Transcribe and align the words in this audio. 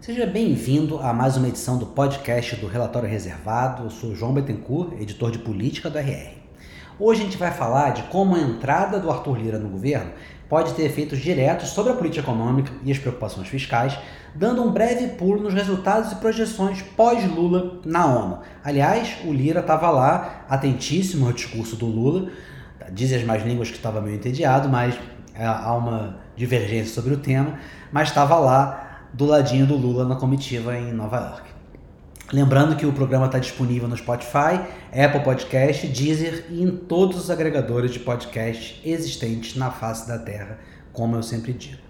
Seja 0.00 0.24
bem-vindo 0.24 1.00
a 1.00 1.12
mais 1.12 1.36
uma 1.36 1.48
edição 1.48 1.76
do 1.76 1.84
podcast 1.84 2.54
do 2.54 2.68
Relatório 2.68 3.08
Reservado. 3.08 3.82
Eu 3.82 3.90
sou 3.90 4.14
João 4.14 4.32
Bettencourt, 4.32 4.92
editor 4.92 5.32
de 5.32 5.40
política 5.40 5.90
do 5.90 5.98
RR. 5.98 6.34
Hoje 7.00 7.20
a 7.20 7.24
gente 7.24 7.36
vai 7.36 7.50
falar 7.50 7.90
de 7.90 8.04
como 8.04 8.36
a 8.36 8.40
entrada 8.40 9.00
do 9.00 9.10
Arthur 9.10 9.36
Lira 9.36 9.58
no 9.58 9.68
governo 9.68 10.12
pode 10.48 10.72
ter 10.74 10.84
efeitos 10.84 11.18
diretos 11.18 11.70
sobre 11.70 11.92
a 11.92 11.96
política 11.96 12.22
econômica 12.22 12.72
e 12.84 12.92
as 12.92 12.98
preocupações 12.98 13.48
fiscais, 13.48 13.98
dando 14.36 14.62
um 14.62 14.70
breve 14.70 15.08
pulo 15.08 15.42
nos 15.42 15.52
resultados 15.52 16.12
e 16.12 16.16
projeções 16.16 16.80
pós-Lula 16.80 17.80
na 17.84 18.06
ONU. 18.06 18.38
Aliás, 18.62 19.16
o 19.24 19.32
Lira 19.32 19.60
estava 19.60 19.90
lá, 19.90 20.46
atentíssimo 20.48 21.26
ao 21.26 21.32
discurso 21.32 21.74
do 21.74 21.86
Lula, 21.86 22.30
dizem 22.92 23.18
as 23.18 23.24
mais 23.24 23.44
línguas 23.44 23.68
que 23.68 23.76
estava 23.76 24.00
meio 24.00 24.14
entediado, 24.14 24.68
mas 24.68 24.96
é, 25.34 25.44
há 25.44 25.74
uma 25.74 26.20
divergência 26.36 26.94
sobre 26.94 27.12
o 27.12 27.18
tema, 27.18 27.58
mas 27.90 28.08
estava 28.08 28.36
lá 28.36 28.87
do 29.12 29.24
ladinho 29.24 29.66
do 29.66 29.76
Lula 29.76 30.04
na 30.04 30.16
comitiva 30.16 30.76
em 30.76 30.92
Nova 30.92 31.16
York. 31.16 31.48
Lembrando 32.30 32.76
que 32.76 32.84
o 32.84 32.92
programa 32.92 33.26
está 33.26 33.38
disponível 33.38 33.88
no 33.88 33.96
Spotify, 33.96 34.60
Apple 34.92 35.20
Podcast, 35.24 35.86
Deezer 35.86 36.44
e 36.50 36.62
em 36.62 36.76
todos 36.76 37.16
os 37.16 37.30
agregadores 37.30 37.90
de 37.90 38.00
podcast 38.00 38.80
existentes 38.84 39.56
na 39.56 39.70
face 39.70 40.06
da 40.06 40.18
Terra, 40.18 40.58
como 40.92 41.16
eu 41.16 41.22
sempre 41.22 41.54
digo. 41.54 41.80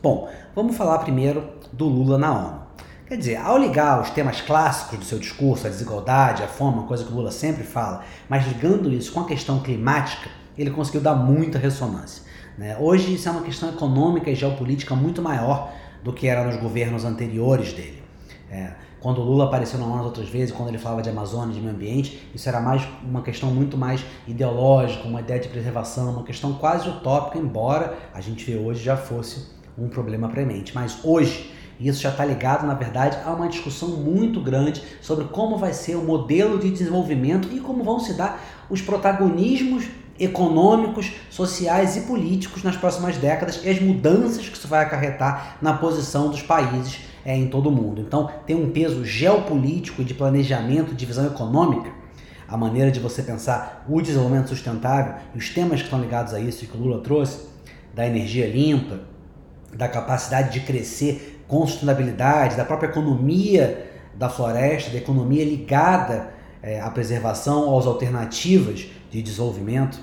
Bom, 0.00 0.30
vamos 0.54 0.76
falar 0.76 0.98
primeiro 0.98 1.48
do 1.72 1.86
Lula 1.86 2.16
na 2.16 2.32
ONU. 2.32 2.62
Quer 3.08 3.16
dizer, 3.16 3.36
ao 3.36 3.58
ligar 3.58 4.00
os 4.00 4.10
temas 4.10 4.40
clássicos 4.40 4.98
do 5.00 5.04
seu 5.04 5.18
discurso, 5.18 5.66
a 5.66 5.70
desigualdade, 5.70 6.44
a 6.44 6.46
fome, 6.46 6.78
uma 6.78 6.86
coisa 6.86 7.02
que 7.02 7.10
o 7.10 7.16
Lula 7.16 7.32
sempre 7.32 7.64
fala, 7.64 8.04
mas 8.28 8.46
ligando 8.46 8.92
isso 8.92 9.10
com 9.10 9.20
a 9.20 9.26
questão 9.26 9.58
climática, 9.60 10.30
ele 10.56 10.70
conseguiu 10.70 11.00
dar 11.00 11.14
muita 11.14 11.58
ressonância. 11.58 12.22
Né? 12.56 12.76
Hoje 12.78 13.14
isso 13.14 13.28
é 13.28 13.32
uma 13.32 13.42
questão 13.42 13.68
econômica 13.68 14.30
e 14.30 14.34
geopolítica 14.34 14.94
muito 14.94 15.22
maior 15.22 15.72
do 16.02 16.12
que 16.12 16.26
era 16.26 16.44
nos 16.44 16.56
governos 16.56 17.04
anteriores 17.04 17.72
dele. 17.72 18.02
É, 18.50 18.72
quando 19.00 19.20
o 19.20 19.24
Lula 19.24 19.44
apareceu 19.44 19.78
na 19.78 19.86
ONU 19.86 20.04
outras 20.04 20.28
vezes, 20.28 20.52
quando 20.52 20.70
ele 20.70 20.78
falava 20.78 21.02
de 21.02 21.08
Amazônia, 21.08 21.54
de 21.54 21.60
meio 21.60 21.72
ambiente, 21.72 22.28
isso 22.34 22.48
era 22.48 22.60
mais 22.60 22.82
uma 23.04 23.22
questão 23.22 23.50
muito 23.50 23.76
mais 23.76 24.04
ideológica, 24.26 25.06
uma 25.06 25.20
ideia 25.20 25.38
de 25.38 25.48
preservação, 25.48 26.10
uma 26.10 26.24
questão 26.24 26.54
quase 26.54 26.88
utópica, 26.88 27.38
embora 27.38 27.96
a 28.12 28.20
gente 28.20 28.44
vê 28.44 28.56
hoje 28.56 28.82
já 28.82 28.96
fosse 28.96 29.46
um 29.76 29.88
problema 29.88 30.28
premente. 30.28 30.74
Mas 30.74 30.98
hoje, 31.04 31.52
isso 31.78 32.02
já 32.02 32.10
está 32.10 32.24
ligado, 32.24 32.66
na 32.66 32.74
verdade, 32.74 33.18
a 33.24 33.32
uma 33.32 33.48
discussão 33.48 33.90
muito 33.90 34.40
grande 34.40 34.82
sobre 35.00 35.26
como 35.26 35.56
vai 35.56 35.72
ser 35.72 35.94
o 35.94 36.02
modelo 36.02 36.58
de 36.58 36.68
desenvolvimento 36.68 37.48
e 37.52 37.60
como 37.60 37.84
vão 37.84 38.00
se 38.00 38.14
dar 38.14 38.42
os 38.68 38.82
protagonismos 38.82 39.84
econômicos, 40.18 41.12
sociais 41.30 41.96
e 41.96 42.02
políticos 42.02 42.62
nas 42.62 42.76
próximas 42.76 43.16
décadas 43.16 43.60
e 43.64 43.68
as 43.68 43.80
mudanças 43.80 44.48
que 44.48 44.56
isso 44.56 44.68
vai 44.68 44.82
acarretar 44.84 45.58
na 45.62 45.72
posição 45.74 46.30
dos 46.30 46.42
países 46.42 47.00
é, 47.24 47.36
em 47.36 47.48
todo 47.48 47.68
o 47.68 47.72
mundo. 47.72 48.00
Então, 48.00 48.30
tem 48.46 48.56
um 48.56 48.70
peso 48.70 49.04
geopolítico 49.04 50.02
de 50.02 50.14
planejamento, 50.14 50.94
de 50.94 51.06
visão 51.06 51.26
econômica, 51.26 51.90
a 52.48 52.56
maneira 52.56 52.90
de 52.90 52.98
você 52.98 53.22
pensar 53.22 53.84
o 53.88 54.00
desenvolvimento 54.00 54.48
sustentável 54.48 55.14
e 55.34 55.38
os 55.38 55.50
temas 55.50 55.80
que 55.80 55.84
estão 55.84 56.00
ligados 56.00 56.32
a 56.32 56.40
isso 56.40 56.66
que 56.66 56.76
o 56.76 56.80
Lula 56.80 57.02
trouxe, 57.02 57.46
da 57.94 58.06
energia 58.06 58.46
limpa, 58.46 59.00
da 59.74 59.88
capacidade 59.88 60.52
de 60.52 60.60
crescer 60.60 61.42
com 61.46 61.66
sustentabilidade, 61.66 62.56
da 62.56 62.64
própria 62.64 62.88
economia 62.88 63.86
da 64.14 64.28
floresta, 64.28 64.90
da 64.90 64.98
economia 64.98 65.44
ligada 65.44 66.30
é, 66.62 66.80
à 66.80 66.90
preservação, 66.90 67.78
às 67.78 67.86
alternativas 67.86 68.88
de 69.10 69.22
desenvolvimento 69.22 70.00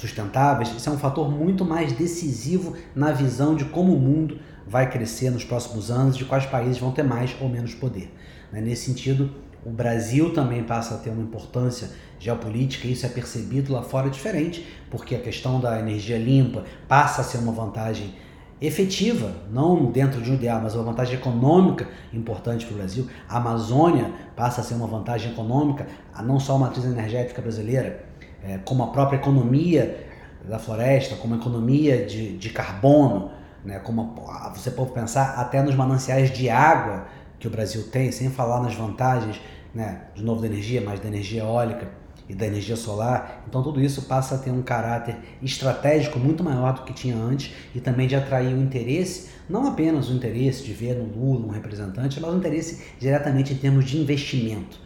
sustentáveis, 0.00 0.70
isso 0.70 0.88
é 0.88 0.92
um 0.92 0.98
fator 0.98 1.30
muito 1.30 1.64
mais 1.64 1.92
decisivo 1.92 2.74
na 2.94 3.12
visão 3.12 3.54
de 3.54 3.66
como 3.66 3.94
o 3.94 4.00
mundo 4.00 4.38
vai 4.66 4.88
crescer 4.88 5.30
nos 5.30 5.44
próximos 5.44 5.90
anos, 5.90 6.16
de 6.16 6.24
quais 6.24 6.46
países 6.46 6.78
vão 6.78 6.92
ter 6.92 7.02
mais 7.02 7.34
ou 7.40 7.48
menos 7.48 7.74
poder. 7.74 8.14
Né? 8.52 8.60
Nesse 8.60 8.86
sentido, 8.86 9.30
o 9.64 9.70
Brasil 9.70 10.32
também 10.32 10.62
passa 10.62 10.94
a 10.94 10.98
ter 10.98 11.10
uma 11.10 11.22
importância 11.22 11.90
geopolítica, 12.18 12.86
e 12.86 12.92
isso 12.92 13.04
é 13.04 13.08
percebido 13.08 13.72
lá 13.72 13.82
fora 13.82 14.08
diferente, 14.08 14.66
porque 14.90 15.14
a 15.14 15.20
questão 15.20 15.60
da 15.60 15.78
energia 15.78 16.18
limpa 16.18 16.64
passa 16.88 17.20
a 17.20 17.24
ser 17.24 17.38
uma 17.38 17.52
vantagem 17.52 18.14
efetiva, 18.60 19.32
não 19.50 19.90
dentro 19.90 20.20
de 20.20 20.30
um 20.30 20.34
ideal, 20.34 20.60
mas 20.62 20.74
uma 20.74 20.84
vantagem 20.84 21.14
econômica 21.14 21.88
importante 22.12 22.66
para 22.66 22.74
o 22.74 22.78
Brasil. 22.78 23.06
A 23.28 23.38
Amazônia 23.38 24.12
passa 24.36 24.60
a 24.60 24.64
ser 24.64 24.74
uma 24.74 24.86
vantagem 24.86 25.32
econômica, 25.32 25.86
não 26.22 26.38
só 26.38 26.56
a 26.56 26.58
matriz 26.58 26.84
energética 26.84 27.40
brasileira, 27.40 28.09
é, 28.44 28.58
como 28.58 28.82
a 28.82 28.88
própria 28.88 29.16
economia 29.16 30.06
da 30.44 30.58
floresta, 30.58 31.16
como 31.16 31.34
a 31.34 31.36
economia 31.36 32.04
de, 32.04 32.36
de 32.36 32.50
carbono, 32.50 33.30
né, 33.64 33.78
como 33.78 34.14
a, 34.28 34.50
você 34.54 34.70
pode 34.70 34.92
pensar 34.92 35.34
até 35.38 35.62
nos 35.62 35.74
mananciais 35.74 36.30
de 36.30 36.48
água 36.48 37.06
que 37.38 37.46
o 37.46 37.50
Brasil 37.50 37.88
tem, 37.90 38.10
sem 38.10 38.30
falar 38.30 38.60
nas 38.60 38.74
vantagens, 38.74 39.40
né, 39.74 40.02
de 40.14 40.22
novo 40.22 40.40
da 40.40 40.46
energia, 40.46 40.80
mas 40.80 41.00
da 41.00 41.08
energia 41.08 41.42
eólica 41.42 41.88
e 42.28 42.34
da 42.34 42.46
energia 42.46 42.76
solar. 42.76 43.44
Então 43.48 43.62
tudo 43.62 43.80
isso 43.80 44.02
passa 44.02 44.36
a 44.36 44.38
ter 44.38 44.50
um 44.50 44.62
caráter 44.62 45.16
estratégico 45.42 46.18
muito 46.18 46.44
maior 46.44 46.74
do 46.74 46.82
que 46.82 46.92
tinha 46.92 47.16
antes 47.16 47.52
e 47.74 47.80
também 47.80 48.06
de 48.06 48.14
atrair 48.14 48.54
o 48.54 48.62
interesse, 48.62 49.30
não 49.48 49.66
apenas 49.66 50.08
o 50.08 50.12
interesse 50.12 50.62
de 50.62 50.72
ver 50.72 50.94
no 50.94 51.04
Lula 51.04 51.46
um 51.46 51.50
representante, 51.50 52.20
mas 52.20 52.32
o 52.32 52.36
interesse 52.36 52.84
diretamente 52.98 53.52
em 53.52 53.56
termos 53.56 53.84
de 53.84 53.98
investimento. 53.98 54.78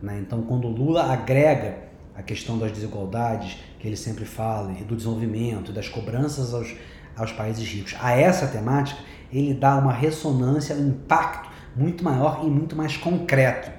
Né? 0.00 0.18
Então 0.20 0.42
quando 0.42 0.68
o 0.68 0.70
Lula 0.70 1.12
agrega 1.12 1.83
a 2.16 2.22
questão 2.22 2.58
das 2.58 2.72
desigualdades 2.72 3.58
que 3.78 3.86
ele 3.86 3.96
sempre 3.96 4.24
fala 4.24 4.72
e 4.72 4.84
do 4.84 4.96
desenvolvimento, 4.96 5.72
das 5.72 5.88
cobranças 5.88 6.54
aos, 6.54 6.74
aos 7.16 7.32
países 7.32 7.66
ricos. 7.68 7.94
A 8.00 8.12
essa 8.12 8.46
temática, 8.46 9.00
ele 9.32 9.54
dá 9.54 9.76
uma 9.76 9.92
ressonância, 9.92 10.76
um 10.76 10.88
impacto 10.88 11.50
muito 11.76 12.04
maior 12.04 12.42
e 12.44 12.46
muito 12.46 12.76
mais 12.76 12.96
concreto 12.96 13.70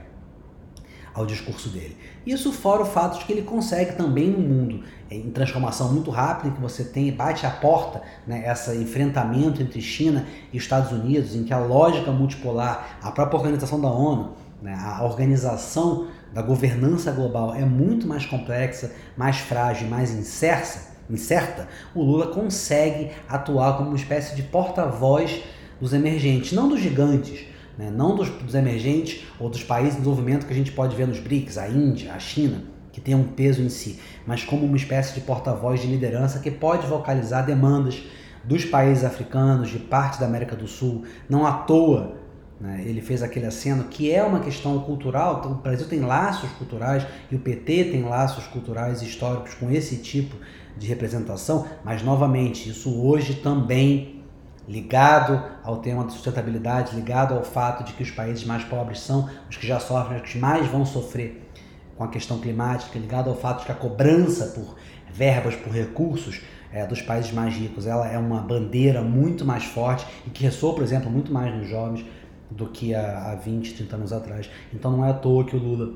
ao 1.14 1.26
discurso 1.26 1.70
dele. 1.70 1.96
Isso 2.26 2.52
fora 2.52 2.82
o 2.82 2.86
fato 2.86 3.20
de 3.20 3.26
que 3.26 3.32
ele 3.32 3.44
consegue 3.44 3.94
também 3.94 4.30
no 4.30 4.40
mundo 4.40 4.84
em 5.10 5.30
transformação 5.32 5.94
muito 5.94 6.12
rápida, 6.12 6.50
em 6.50 6.52
que 6.52 6.62
você 6.62 6.84
tem 6.84 7.12
bate 7.12 7.46
a 7.46 7.52
porta, 7.52 8.02
né, 8.28 8.52
esse 8.52 8.76
enfrentamento 8.76 9.62
entre 9.62 9.82
China 9.82 10.26
e 10.52 10.58
Estados 10.58 10.92
Unidos, 10.92 11.34
em 11.36 11.44
que 11.44 11.54
a 11.54 11.60
lógica 11.60 12.12
multipolar, 12.12 12.98
a 13.02 13.12
própria 13.12 13.38
organização 13.38 13.80
da 13.80 13.88
ONU, 13.88 14.34
né, 14.62 14.76
a 14.78 15.04
organização 15.06 16.08
da 16.36 16.42
governança 16.42 17.14
global 17.14 17.56
é 17.56 17.64
muito 17.64 18.06
mais 18.06 18.26
complexa, 18.26 18.92
mais 19.16 19.38
frágil, 19.38 19.88
mais 19.88 20.12
incerta, 20.12 20.94
incerta, 21.10 21.66
o 21.96 22.04
Lula 22.04 22.28
consegue 22.28 23.12
atuar 23.30 23.78
como 23.78 23.92
uma 23.92 23.96
espécie 23.96 24.36
de 24.36 24.44
porta-voz 24.44 25.42
dos 25.80 25.94
emergentes, 25.94 26.52
não 26.52 26.68
dos 26.68 26.82
gigantes, 26.82 27.46
né? 27.78 27.90
não 27.90 28.18
dos, 28.18 28.30
dos 28.30 28.54
emergentes 28.54 29.24
ou 29.40 29.50
dos 29.50 29.64
países 29.64 29.94
em 29.94 30.00
desenvolvimento 30.00 30.46
que 30.46 30.52
a 30.52 30.56
gente 30.56 30.74
pode 30.74 30.94
ver 30.94 31.08
nos 31.08 31.20
BRICS, 31.20 31.58
a 31.58 31.70
Índia, 31.70 32.12
a 32.12 32.20
China, 32.20 32.64
que 32.92 33.00
tem 33.00 33.16
um 33.16 33.24
peso 33.24 33.62
em 33.62 33.70
si, 33.70 33.98
mas 34.28 34.44
como 34.44 34.66
uma 34.66 34.76
espécie 34.76 35.14
de 35.14 35.22
porta-voz 35.22 35.80
de 35.80 35.88
liderança 35.88 36.40
que 36.40 36.52
pode 36.52 36.86
vocalizar 36.86 37.46
demandas 37.46 38.04
dos 38.44 38.66
países 38.66 39.06
africanos, 39.06 39.70
de 39.70 39.80
parte 39.80 40.20
da 40.20 40.26
América 40.26 40.56
do 40.56 40.68
Sul. 40.68 41.06
Não 41.30 41.46
à 41.46 41.54
toa? 41.54 42.25
Ele 42.62 43.02
fez 43.02 43.22
aquele 43.22 43.46
aceno 43.46 43.86
que 43.86 44.12
é 44.12 44.24
uma 44.24 44.40
questão 44.40 44.80
cultural. 44.80 45.40
Então, 45.40 45.52
o 45.52 45.56
Brasil 45.56 45.88
tem 45.88 46.00
laços 46.00 46.50
culturais 46.52 47.06
e 47.30 47.36
o 47.36 47.40
PT 47.40 47.86
tem 47.92 48.04
laços 48.04 48.48
culturais 48.48 49.02
históricos 49.02 49.54
com 49.56 49.70
esse 49.70 49.98
tipo 49.98 50.38
de 50.78 50.88
representação, 50.88 51.66
mas 51.84 52.02
novamente, 52.02 52.70
isso 52.70 53.02
hoje 53.02 53.36
também 53.36 54.24
ligado 54.68 55.44
ao 55.64 55.78
tema 55.78 56.04
da 56.04 56.10
sustentabilidade, 56.10 56.96
ligado 56.96 57.34
ao 57.34 57.44
fato 57.44 57.84
de 57.84 57.94
que 57.94 58.04
os 58.04 58.12
países 58.12 58.44
mais 58.44 58.64
pobres 58.64 59.00
são 59.00 59.30
os 59.50 59.58
que 59.58 59.68
já 59.68 59.80
sofrem, 59.80 60.22
os 60.22 60.32
que 60.32 60.40
mais 60.40 60.68
vão 60.68 60.86
sofrer 60.86 61.50
com 61.96 62.04
a 62.04 62.08
questão 62.08 62.40
climática, 62.40 62.98
ligado 62.98 63.30
ao 63.30 63.36
fato 63.36 63.60
de 63.60 63.66
que 63.68 63.72
a 63.72 63.76
cobrança 63.76 64.48
por 64.48 64.76
verbas, 65.14 65.56
por 65.56 65.72
recursos 65.72 66.42
é, 66.74 66.86
dos 66.86 67.02
países 67.02 67.32
mais 67.32 67.54
ricos, 67.54 67.86
ela 67.86 68.08
é 68.08 68.18
uma 68.18 68.42
bandeira 68.42 69.02
muito 69.02 69.46
mais 69.46 69.64
forte 69.64 70.06
e 70.26 70.30
que 70.30 70.44
ressoa, 70.44 70.74
por 70.74 70.84
exemplo, 70.84 71.10
muito 71.10 71.32
mais 71.32 71.56
nos 71.56 71.70
jovens 71.70 72.06
do 72.50 72.68
que 72.68 72.94
há, 72.94 73.32
há 73.32 73.36
20, 73.36 73.74
30 73.74 73.96
anos 73.96 74.14
atrás. 74.14 74.50
Então 74.74 74.92
não 74.92 75.06
é 75.06 75.10
à 75.10 75.14
toa 75.14 75.44
que 75.46 75.56
o 75.56 75.60
Lula 75.60 75.94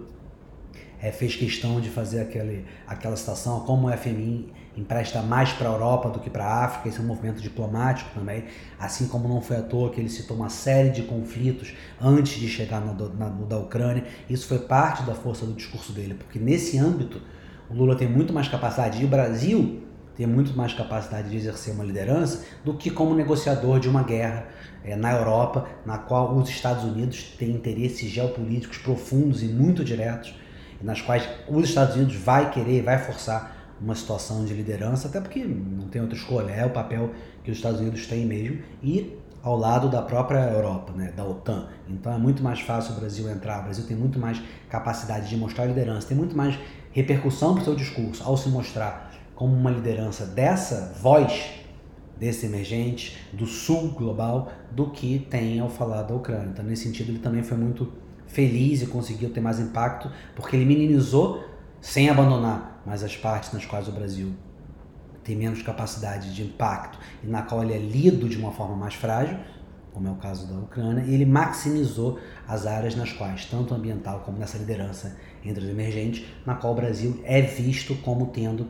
é, 1.02 1.12
fez 1.12 1.36
questão 1.36 1.80
de 1.80 1.90
fazer 1.90 2.22
aquele, 2.22 2.66
aquela 2.88 3.16
citação, 3.16 3.62
como 3.62 3.88
o 3.88 3.98
FMI 3.98 4.52
empresta 4.78 5.22
mais 5.22 5.52
para 5.52 5.70
a 5.70 5.74
Europa 5.74 6.10
do 6.10 6.20
que 6.20 6.30
para 6.30 6.46
a 6.46 6.66
África, 6.66 6.90
esse 6.90 7.00
é 7.00 7.02
um 7.02 7.06
movimento 7.06 7.42
diplomático 7.42 8.10
também, 8.14 8.46
assim 8.80 9.08
como 9.08 9.28
não 9.28 9.42
foi 9.42 9.58
à 9.58 9.62
toa 9.62 9.90
que 9.90 10.00
ele 10.00 10.10
citou 10.10 10.38
uma 10.38 10.50
série 10.50 10.90
de 10.90 11.04
conflitos 11.04 11.74
antes 12.02 12.40
de 12.40 12.48
chegar 12.48 12.80
no, 12.80 12.94
na, 13.16 13.30
no 13.30 13.46
da 13.46 13.58
Ucrânia, 13.58 14.06
isso 14.30 14.48
foi 14.48 14.60
parte 14.60 15.04
da 15.04 15.14
força 15.14 15.46
do 15.46 15.54
discurso 15.54 15.92
dele, 15.92 16.14
porque 16.14 16.40
nesse 16.40 16.78
âmbito 16.78 17.22
o 17.70 17.74
Lula 17.74 17.96
tem 17.96 18.08
muito 18.08 18.34
mais 18.34 18.48
capacidade, 18.48 19.02
e 19.02 19.06
o 19.06 19.08
Brasil 19.08 19.84
tem 20.20 20.28
muito 20.28 20.54
mais 20.54 20.74
capacidade 20.74 21.30
de 21.30 21.38
exercer 21.38 21.74
uma 21.74 21.82
liderança 21.82 22.44
do 22.66 22.74
que 22.74 22.92
como 22.92 23.16
negociador 23.16 23.80
de 23.80 23.88
uma 23.88 24.04
guerra 24.04 24.48
é, 24.84 24.94
na 24.94 25.14
Europa, 25.14 25.66
na 25.86 25.98
qual 25.98 26.36
os 26.36 26.50
Estados 26.50 26.84
Unidos 26.84 27.36
têm 27.40 27.52
interesses 27.52 28.12
geopolíticos 28.12 28.80
profundos 28.80 29.42
e 29.42 29.46
muito 29.46 29.82
diretos, 29.82 30.36
nas 30.82 31.00
quais 31.00 31.26
os 31.48 31.70
Estados 31.70 31.96
Unidos 31.96 32.18
vai 32.18 32.52
querer, 32.52 32.84
vai 32.84 32.98
forçar 32.98 33.56
uma 33.80 33.96
situação 33.96 34.44
de 34.44 34.54
liderança, 34.54 35.08
até 35.08 35.22
porque 35.22 35.42
não 35.42 35.88
tem 35.88 36.02
outra 36.02 36.18
escolha, 36.18 36.52
é 36.52 36.66
o 36.66 36.72
papel 36.72 37.12
que 37.42 37.50
os 37.50 37.56
Estados 37.56 37.80
Unidos 37.80 38.06
têm 38.06 38.26
mesmo, 38.26 38.62
e 38.84 39.18
ao 39.42 39.56
lado 39.56 39.88
da 39.88 40.02
própria 40.02 40.52
Europa, 40.52 40.92
né, 40.98 41.14
da 41.16 41.24
OTAN. 41.24 41.70
Então 41.88 42.12
é 42.12 42.18
muito 42.18 42.44
mais 42.44 42.60
fácil 42.60 42.94
o 42.94 43.00
Brasil 43.00 43.30
entrar. 43.30 43.62
O 43.62 43.64
Brasil 43.64 43.86
tem 43.88 43.96
muito 43.96 44.20
mais 44.20 44.42
capacidade 44.70 45.30
de 45.30 45.38
mostrar 45.38 45.66
liderança, 45.66 46.10
tem 46.10 46.18
muito 46.18 46.36
mais 46.36 46.60
repercussão 46.92 47.54
para 47.54 47.62
o 47.62 47.64
seu 47.64 47.76
discurso 47.76 48.22
ao 48.22 48.36
se 48.36 48.50
mostrar 48.50 49.09
como 49.40 49.56
uma 49.56 49.72
liderança 49.72 50.26
dessa 50.26 50.94
voz 51.02 51.50
desse 52.20 52.46
emergente, 52.46 53.18
do 53.32 53.46
sul 53.46 53.92
global, 53.92 54.52
do 54.70 54.90
que 54.90 55.26
tem 55.30 55.62
ao 55.62 55.70
falar 55.70 56.02
da 56.02 56.14
Ucrânia. 56.14 56.50
Então, 56.52 56.66
nesse 56.66 56.84
sentido, 56.84 57.12
ele 57.12 57.20
também 57.20 57.42
foi 57.42 57.58
muito 57.58 57.90
feliz 58.28 58.82
e 58.82 58.88
conseguiu 58.88 59.30
ter 59.30 59.40
mais 59.40 59.58
impacto, 59.58 60.12
porque 60.36 60.58
ele 60.58 60.66
minimizou, 60.66 61.42
sem 61.80 62.10
abandonar, 62.10 62.82
mas 62.86 63.02
as 63.02 63.16
partes 63.16 63.54
nas 63.54 63.66
quais 63.66 63.88
o 63.88 63.94
Brasil 63.94 64.34
tem 65.24 65.38
menos 65.38 65.62
capacidade 65.62 66.36
de 66.36 66.44
impacto 66.44 67.00
e 67.24 67.28
na 67.28 67.42
qual 67.42 67.64
ele 67.64 67.74
é 67.74 67.80
lido 67.80 68.28
de 68.28 68.38
uma 68.38 68.52
forma 68.52 68.76
mais 68.76 68.96
frágil, 68.96 69.38
como 69.94 70.10
é 70.10 70.12
o 70.12 70.16
caso 70.16 70.48
da 70.48 70.60
Ucrânia, 70.60 71.06
e 71.06 71.14
ele 71.14 71.26
maximizou 71.26 72.20
as 72.46 72.66
áreas 72.66 72.94
nas 72.94 73.14
quais, 73.14 73.46
tanto 73.46 73.74
ambiental 73.74 74.20
como 74.26 74.38
nessa 74.38 74.58
liderança 74.58 75.16
entre 75.46 75.64
os 75.64 75.70
emergentes, 75.70 76.26
na 76.46 76.56
qual 76.56 76.74
o 76.74 76.76
Brasil 76.76 77.22
é 77.24 77.42
visto 77.42 77.96
como 77.96 78.28
tendo 78.28 78.68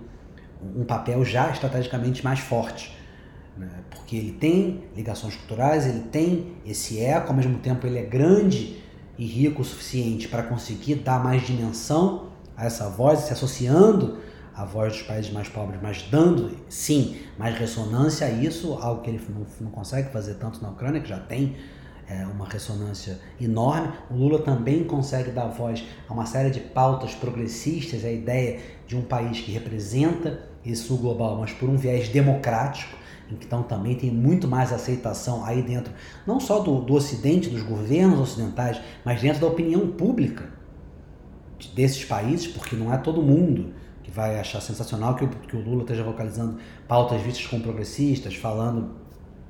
um 0.62 0.84
papel 0.84 1.24
já 1.24 1.50
estrategicamente 1.50 2.24
mais 2.24 2.40
forte. 2.40 2.96
Né? 3.58 3.70
Porque 3.90 4.16
ele 4.16 4.32
tem 4.32 4.84
ligações 4.96 5.36
culturais, 5.36 5.86
ele 5.86 6.02
tem 6.12 6.56
esse 6.66 7.00
eco, 7.00 7.30
ao 7.30 7.36
mesmo 7.36 7.60
tempo 7.60 7.86
ele 7.86 7.98
é 7.98 8.04
grande 8.04 8.82
e 9.18 9.26
rico 9.26 9.62
o 9.62 9.66
suficiente 9.66 10.28
para 10.28 10.44
conseguir 10.44 10.96
dar 10.96 11.22
mais 11.22 11.46
dimensão 11.46 12.30
a 12.56 12.66
essa 12.66 12.90
voz, 12.90 13.20
se 13.20 13.34
associando 13.34 14.18
a 14.56 14.66
voz 14.66 14.94
dos 14.94 15.02
países 15.04 15.32
mais 15.32 15.48
pobres, 15.48 15.80
mas 15.82 16.02
dando, 16.04 16.58
sim, 16.68 17.18
mais 17.38 17.58
ressonância 17.58 18.28
a 18.28 18.30
isso, 18.30 18.74
algo 18.74 19.02
que 19.02 19.10
ele 19.10 19.22
não, 19.30 19.46
não 19.62 19.72
consegue 19.72 20.12
fazer 20.12 20.34
tanto 20.36 20.62
na 20.62 20.70
Ucrânia, 20.70 21.00
que 21.00 21.08
já 21.08 21.20
tem 21.20 21.56
é, 22.10 22.26
uma 22.26 22.46
ressonância 22.46 23.20
enorme. 23.40 23.94
O 24.10 24.16
Lula 24.16 24.40
também 24.40 24.84
consegue 24.84 25.32
dar 25.32 25.48
voz 25.48 25.84
a 26.08 26.14
uma 26.14 26.26
série 26.26 26.50
de 26.50 26.60
pautas 26.60 27.14
progressistas, 27.16 28.04
a 28.04 28.12
ideia 28.12 28.60
de 28.86 28.98
um 28.98 29.02
país 29.02 29.40
que 29.40 29.52
representa 29.52 30.49
esse 30.66 30.84
sul 30.84 30.98
global, 30.98 31.38
mas 31.40 31.52
por 31.52 31.70
um 31.70 31.78
viés 31.78 32.10
democrático, 32.10 32.98
então 33.32 33.62
também 33.64 33.96
tem 33.96 34.12
muito 34.12 34.48
mais 34.48 34.74
aceitação 34.74 35.46
aí 35.46 35.62
dentro, 35.62 35.94
não 36.26 36.40
só 36.40 36.60
do, 36.60 36.82
do 36.82 36.94
Ocidente, 36.94 37.50
dos 37.50 37.62
governos 37.62 38.20
ocidentais, 38.20 38.80
mas 39.06 39.22
dentro 39.22 39.42
da 39.42 39.48
opinião 39.48 39.88
pública 39.92 40.50
desses 41.74 42.04
países, 42.06 42.48
porque 42.48 42.76
não 42.76 42.94
é 42.94 42.98
todo 42.98 43.22
mundo 43.22 43.74
que 44.04 44.12
vai 44.12 44.40
achar 44.40 44.62
sensacional 44.62 45.16
que 45.16 45.26
o, 45.26 45.28
que 45.28 45.56
o 45.56 45.62
Lula 45.62 45.82
esteja 45.82 46.04
vocalizando 46.04 46.58
pautas 46.88 47.22
vistas 47.22 47.46
como 47.46 47.62
progressistas, 47.62 48.36
falando 48.36 48.96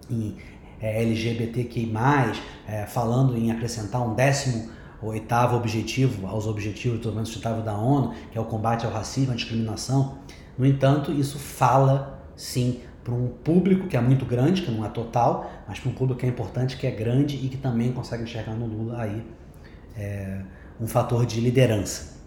em 0.10 0.36
é, 0.82 1.02
LGBTQI+, 1.02 1.92
é, 2.68 2.86
falando 2.86 3.38
em 3.38 3.52
acrescentar 3.52 4.02
um 4.02 4.14
décimo 4.14 4.70
oitavo 5.02 5.56
objetivo 5.56 6.28
aos 6.28 6.46
objetivos 6.46 6.98
do 6.98 7.02
desenvolvimento 7.02 7.28
sustentável 7.28 7.64
da 7.64 7.78
ONU, 7.78 8.14
que 8.32 8.38
é 8.38 8.42
o 8.42 8.46
combate 8.46 8.86
ao 8.86 8.92
racismo, 8.92 9.32
à 9.32 9.36
discriminação. 9.36 10.18
No 10.60 10.66
entanto, 10.66 11.14
isso 11.14 11.40
fala, 11.40 12.22
sim, 12.36 12.82
para 13.02 13.14
um 13.14 13.30
público 13.30 13.88
que 13.88 13.96
é 13.96 14.02
muito 14.02 14.26
grande, 14.26 14.62
que 14.62 14.70
não 14.70 14.86
é 14.86 14.90
total, 14.90 15.50
mas 15.66 15.80
para 15.80 15.90
um 15.90 15.94
público 15.94 16.20
que 16.20 16.26
é 16.26 16.30
importante, 16.30 16.76
que 16.76 16.86
é 16.86 16.92
grande 16.92 17.38
e 17.38 17.48
que 17.48 17.56
também 17.56 17.94
consegue 17.94 18.24
enxergar 18.24 18.56
no 18.56 18.66
Lula 18.66 19.02
aí 19.02 19.24
é, 19.96 20.42
um 20.80 20.86
fator 20.86 21.26
de 21.26 21.40
liderança. 21.40 22.20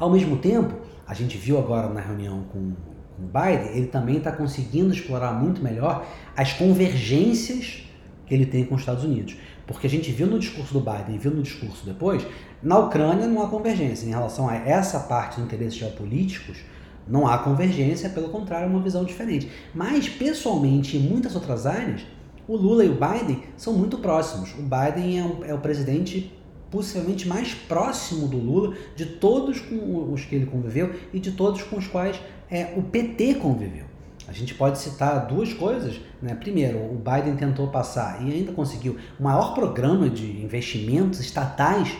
Ao 0.00 0.10
mesmo 0.10 0.36
tempo, 0.38 0.74
a 1.06 1.14
gente 1.14 1.38
viu 1.38 1.60
agora 1.60 1.88
na 1.88 2.00
reunião 2.00 2.42
com, 2.52 2.72
o 3.18 3.26
Biden, 3.26 3.76
ele 3.76 3.86
também 3.86 4.16
está 4.16 4.32
conseguindo 4.32 4.92
explorar 4.92 5.32
muito 5.32 5.62
melhor 5.62 6.04
as 6.36 6.52
convergências 6.54 7.84
que 8.26 8.34
ele 8.34 8.46
tem 8.46 8.64
com 8.64 8.74
os 8.74 8.80
Estados 8.80 9.04
Unidos. 9.04 9.36
Porque 9.64 9.86
a 9.86 9.90
gente 9.90 10.10
viu 10.10 10.26
no 10.26 10.40
discurso 10.40 10.72
do 10.72 10.80
Biden 10.80 11.14
e 11.14 11.18
viu 11.18 11.30
no 11.30 11.42
discurso 11.42 11.86
depois, 11.86 12.26
na 12.60 12.78
Ucrânia 12.78 13.28
não 13.28 13.42
há 13.42 13.48
convergência. 13.48 14.06
Em 14.06 14.10
relação 14.10 14.48
a 14.48 14.56
essa 14.56 14.98
parte 15.00 15.36
dos 15.36 15.44
interesses 15.44 15.76
geopolíticos, 15.76 16.58
não 17.06 17.26
há 17.26 17.38
convergência, 17.38 18.08
pelo 18.08 18.28
contrário, 18.28 18.66
é 18.66 18.68
uma 18.68 18.80
visão 18.80 19.04
diferente. 19.04 19.50
Mas, 19.74 20.08
pessoalmente, 20.08 20.96
em 20.96 21.00
muitas 21.00 21.34
outras 21.34 21.66
áreas, 21.66 22.02
o 22.46 22.56
Lula 22.56 22.84
e 22.84 22.88
o 22.88 22.94
Biden 22.94 23.42
são 23.56 23.72
muito 23.72 23.98
próximos. 23.98 24.52
O 24.58 24.62
Biden 24.62 25.18
é, 25.18 25.22
um, 25.22 25.44
é 25.44 25.54
o 25.54 25.58
presidente 25.58 26.32
possivelmente 26.70 27.28
mais 27.28 27.52
próximo 27.52 28.26
do 28.26 28.38
Lula 28.38 28.74
de 28.96 29.04
todos 29.04 29.60
com 29.60 30.12
os 30.12 30.24
que 30.24 30.34
ele 30.34 30.46
conviveu 30.46 30.94
e 31.12 31.20
de 31.20 31.32
todos 31.32 31.62
com 31.62 31.76
os 31.76 31.86
quais 31.86 32.18
é, 32.50 32.72
o 32.76 32.82
PT 32.82 33.34
conviveu. 33.34 33.84
A 34.26 34.32
gente 34.32 34.54
pode 34.54 34.78
citar 34.78 35.26
duas 35.26 35.52
coisas. 35.52 36.00
Né? 36.20 36.34
Primeiro, 36.34 36.78
o 36.78 36.96
Biden 36.96 37.36
tentou 37.36 37.68
passar 37.68 38.26
e 38.26 38.32
ainda 38.32 38.52
conseguiu 38.52 38.96
o 39.18 39.22
maior 39.22 39.54
programa 39.54 40.08
de 40.08 40.42
investimentos 40.42 41.20
estatais 41.20 41.94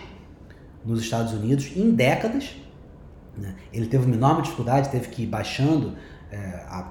nos 0.85 1.01
Estados 1.03 1.33
Unidos 1.33 1.77
em 1.77 1.91
décadas. 1.91 2.57
Né? 3.37 3.55
Ele 3.73 3.87
teve 3.87 4.07
uma 4.07 4.15
enorme 4.15 4.43
dificuldade, 4.43 4.91
teve 4.91 5.09
que 5.09 5.23
ir 5.23 5.27
baixando 5.27 5.95
é, 6.31 6.37
a, 6.69 6.91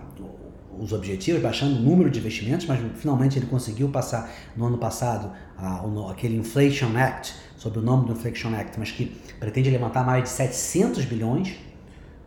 os 0.80 0.94
objetivos, 0.94 1.42
baixando 1.42 1.78
o 1.78 1.82
número 1.82 2.10
de 2.10 2.20
investimentos, 2.20 2.66
mas 2.66 2.80
finalmente 2.96 3.38
ele 3.38 3.46
conseguiu 3.46 3.90
passar 3.90 4.32
no 4.56 4.66
ano 4.66 4.78
passado 4.78 5.32
a, 5.58 5.84
aquele 6.12 6.38
Inflation 6.38 6.96
Act, 6.98 7.36
sob 7.58 7.80
o 7.80 7.82
nome 7.82 8.08
do 8.08 8.14
Inflation 8.14 8.56
Act, 8.56 8.80
mas 8.80 8.92
que 8.92 9.06
pretende 9.40 9.70
levantar 9.70 10.06
mais 10.06 10.24
de 10.24 10.30
700 10.30 11.06
bilhões 11.06 11.58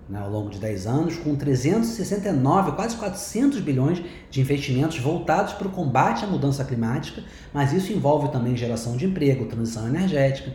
né, 0.09 0.21
ao 0.21 0.31
longo 0.31 0.51
de 0.51 0.59
10 0.59 0.87
anos, 0.87 1.17
com 1.17 1.35
369, 1.35 2.73
quase 2.73 2.97
400 2.97 3.61
bilhões 3.61 4.03
de 4.31 4.41
investimentos 4.41 4.99
voltados 4.99 5.55
para 5.55 5.67
o 5.67 5.71
combate 5.71 6.25
à 6.25 6.29
mudança 6.29 6.65
climática, 6.65 7.23
mas 7.53 7.73
isso 7.73 7.93
envolve 7.93 8.29
também 8.29 8.57
geração 8.57 8.97
de 8.97 9.07
emprego, 9.07 9.47
transição 9.47 9.89
energética. 9.89 10.53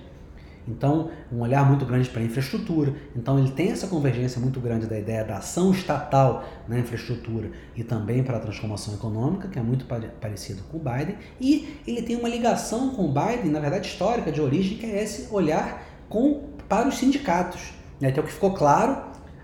Então, 0.69 1.09
um 1.31 1.41
olhar 1.41 1.67
muito 1.67 1.85
grande 1.85 2.07
para 2.09 2.21
a 2.21 2.23
infraestrutura. 2.23 2.93
Então, 3.15 3.39
ele 3.39 3.51
tem 3.51 3.71
essa 3.71 3.87
convergência 3.87 4.39
muito 4.39 4.59
grande 4.59 4.85
da 4.85 4.97
ideia 4.97 5.23
da 5.23 5.37
ação 5.37 5.71
estatal 5.71 6.43
na 6.67 6.77
infraestrutura 6.77 7.49
e 7.75 7.83
também 7.83 8.23
para 8.23 8.37
a 8.37 8.39
transformação 8.39 8.93
econômica, 8.93 9.47
que 9.47 9.57
é 9.57 9.61
muito 9.61 9.85
parecido 10.21 10.61
com 10.71 10.77
o 10.77 10.79
Biden. 10.79 11.15
E 11.41 11.79
ele 11.87 12.03
tem 12.03 12.15
uma 12.15 12.29
ligação 12.29 12.91
com 12.91 13.05
o 13.05 13.07
Biden, 13.13 13.51
na 13.51 13.59
verdade 13.59 13.87
histórica, 13.87 14.31
de 14.31 14.39
origem, 14.39 14.77
que 14.77 14.85
é 14.85 15.03
esse 15.03 15.27
olhar 15.33 15.83
com, 16.07 16.49
para 16.67 16.87
os 16.87 16.97
sindicatos. 16.97 17.73
Né? 17.99 18.11
Que 18.11 18.19
o 18.19 18.23
que 18.23 18.31
ficou 18.31 18.53
claro 18.53 18.97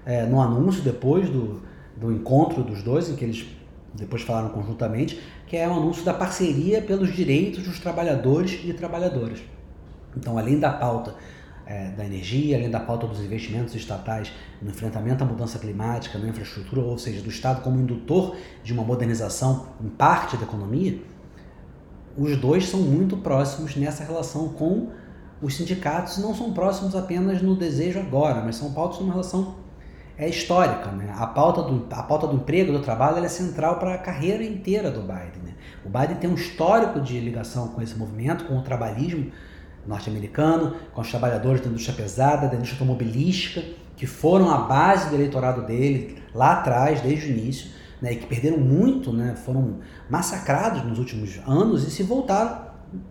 é, 0.06 0.26
no 0.26 0.40
anúncio 0.40 0.84
depois 0.84 1.28
do, 1.28 1.64
do 1.98 2.12
encontro 2.12 2.64
dos 2.64 2.84
dois, 2.84 3.10
em 3.10 3.16
que 3.16 3.26
eles 3.26 3.48
depois 3.96 4.22
falaram 4.22 4.50
conjuntamente, 4.50 5.22
que 5.48 5.56
é 5.56 5.68
o 5.68 5.72
anúncio 5.72 6.04
da 6.04 6.14
parceria 6.14 6.82
pelos 6.82 7.14
direitos 7.16 7.64
dos 7.64 7.80
trabalhadores 7.80 8.60
e 8.64 8.74
trabalhadoras. 8.74 9.40
Então, 10.16 10.38
além 10.38 10.60
da 10.60 10.72
pauta 10.72 11.16
é, 11.66 11.90
da 11.90 12.06
energia, 12.06 12.58
além 12.58 12.70
da 12.70 12.80
pauta 12.80 13.08
dos 13.08 13.20
investimentos 13.20 13.74
estatais 13.74 14.32
no 14.62 14.70
enfrentamento 14.70 15.24
à 15.24 15.28
mudança 15.28 15.58
climática, 15.58 16.18
na 16.20 16.28
infraestrutura, 16.28 16.82
ou 16.82 16.98
seja, 16.98 17.22
do 17.22 17.30
Estado 17.30 17.62
como 17.62 17.80
indutor 17.80 18.36
de 18.64 18.72
uma 18.72 18.84
modernização 18.84 19.68
em 19.84 19.90
parte 19.90 20.38
da 20.38 20.44
economia, 20.44 21.02
os 22.18 22.38
dois 22.38 22.70
são 22.70 22.82
muito 22.82 23.18
próximos 23.18 23.76
nessa 23.76 24.04
relação 24.04 24.50
com 24.50 24.90
os 25.42 25.56
sindicatos, 25.56 26.18
não 26.18 26.34
são 26.34 26.54
próximos 26.54 26.96
apenas 26.96 27.42
no 27.42 27.56
desejo 27.56 28.00
agora, 28.00 28.42
mas 28.42 28.56
são 28.56 28.72
pautas 28.72 29.00
numa 29.00 29.12
relação 29.12 29.56
é 30.18 30.30
histórica. 30.30 30.92
Né? 30.92 31.14
A, 31.18 31.28
pauta 31.28 31.62
do, 31.62 31.86
a 31.92 32.04
pauta 32.04 32.26
do 32.28 32.36
emprego, 32.36 32.72
do 32.72 32.80
trabalho, 32.80 33.24
é 33.24 33.28
central 33.28 33.80
para 33.80 33.96
a 33.96 33.98
carreira 33.98 34.44
inteira 34.44 34.90
do 34.90 35.02
Biden. 35.02 35.42
Né? 35.44 35.54
O 35.84 35.90
Biden 35.90 36.16
tem 36.16 36.30
um 36.30 36.36
histórico 36.36 37.02
de 37.02 37.20
ligação 37.20 37.70
com 37.70 37.82
esse 37.82 37.96
movimento, 37.98 38.46
com 38.46 38.58
o 38.58 38.62
trabalhismo 38.62 39.30
norte-americano, 39.88 40.76
com 40.94 41.02
os 41.02 41.10
trabalhadores 41.10 41.62
da 41.62 41.68
indústria 41.68 41.96
pesada, 41.96 42.48
da 42.48 42.56
indústria 42.56 42.80
automobilística, 42.80 43.64
que 43.96 44.06
foram 44.06 44.50
a 44.50 44.60
base 44.60 45.10
do 45.10 45.16
eleitorado 45.16 45.62
dele 45.62 46.22
lá 46.34 46.54
atrás, 46.54 47.02
desde 47.02 47.28
o 47.28 47.30
início, 47.30 47.70
né, 48.02 48.14
e 48.14 48.16
que 48.18 48.26
perderam 48.26 48.58
muito, 48.58 49.14
né, 49.14 49.36
foram 49.36 49.80
massacrados 50.10 50.84
nos 50.84 51.00
últimos 51.00 51.40
anos 51.48 51.88
e 51.88 51.92
se 51.92 52.04
voltaram 52.04 52.66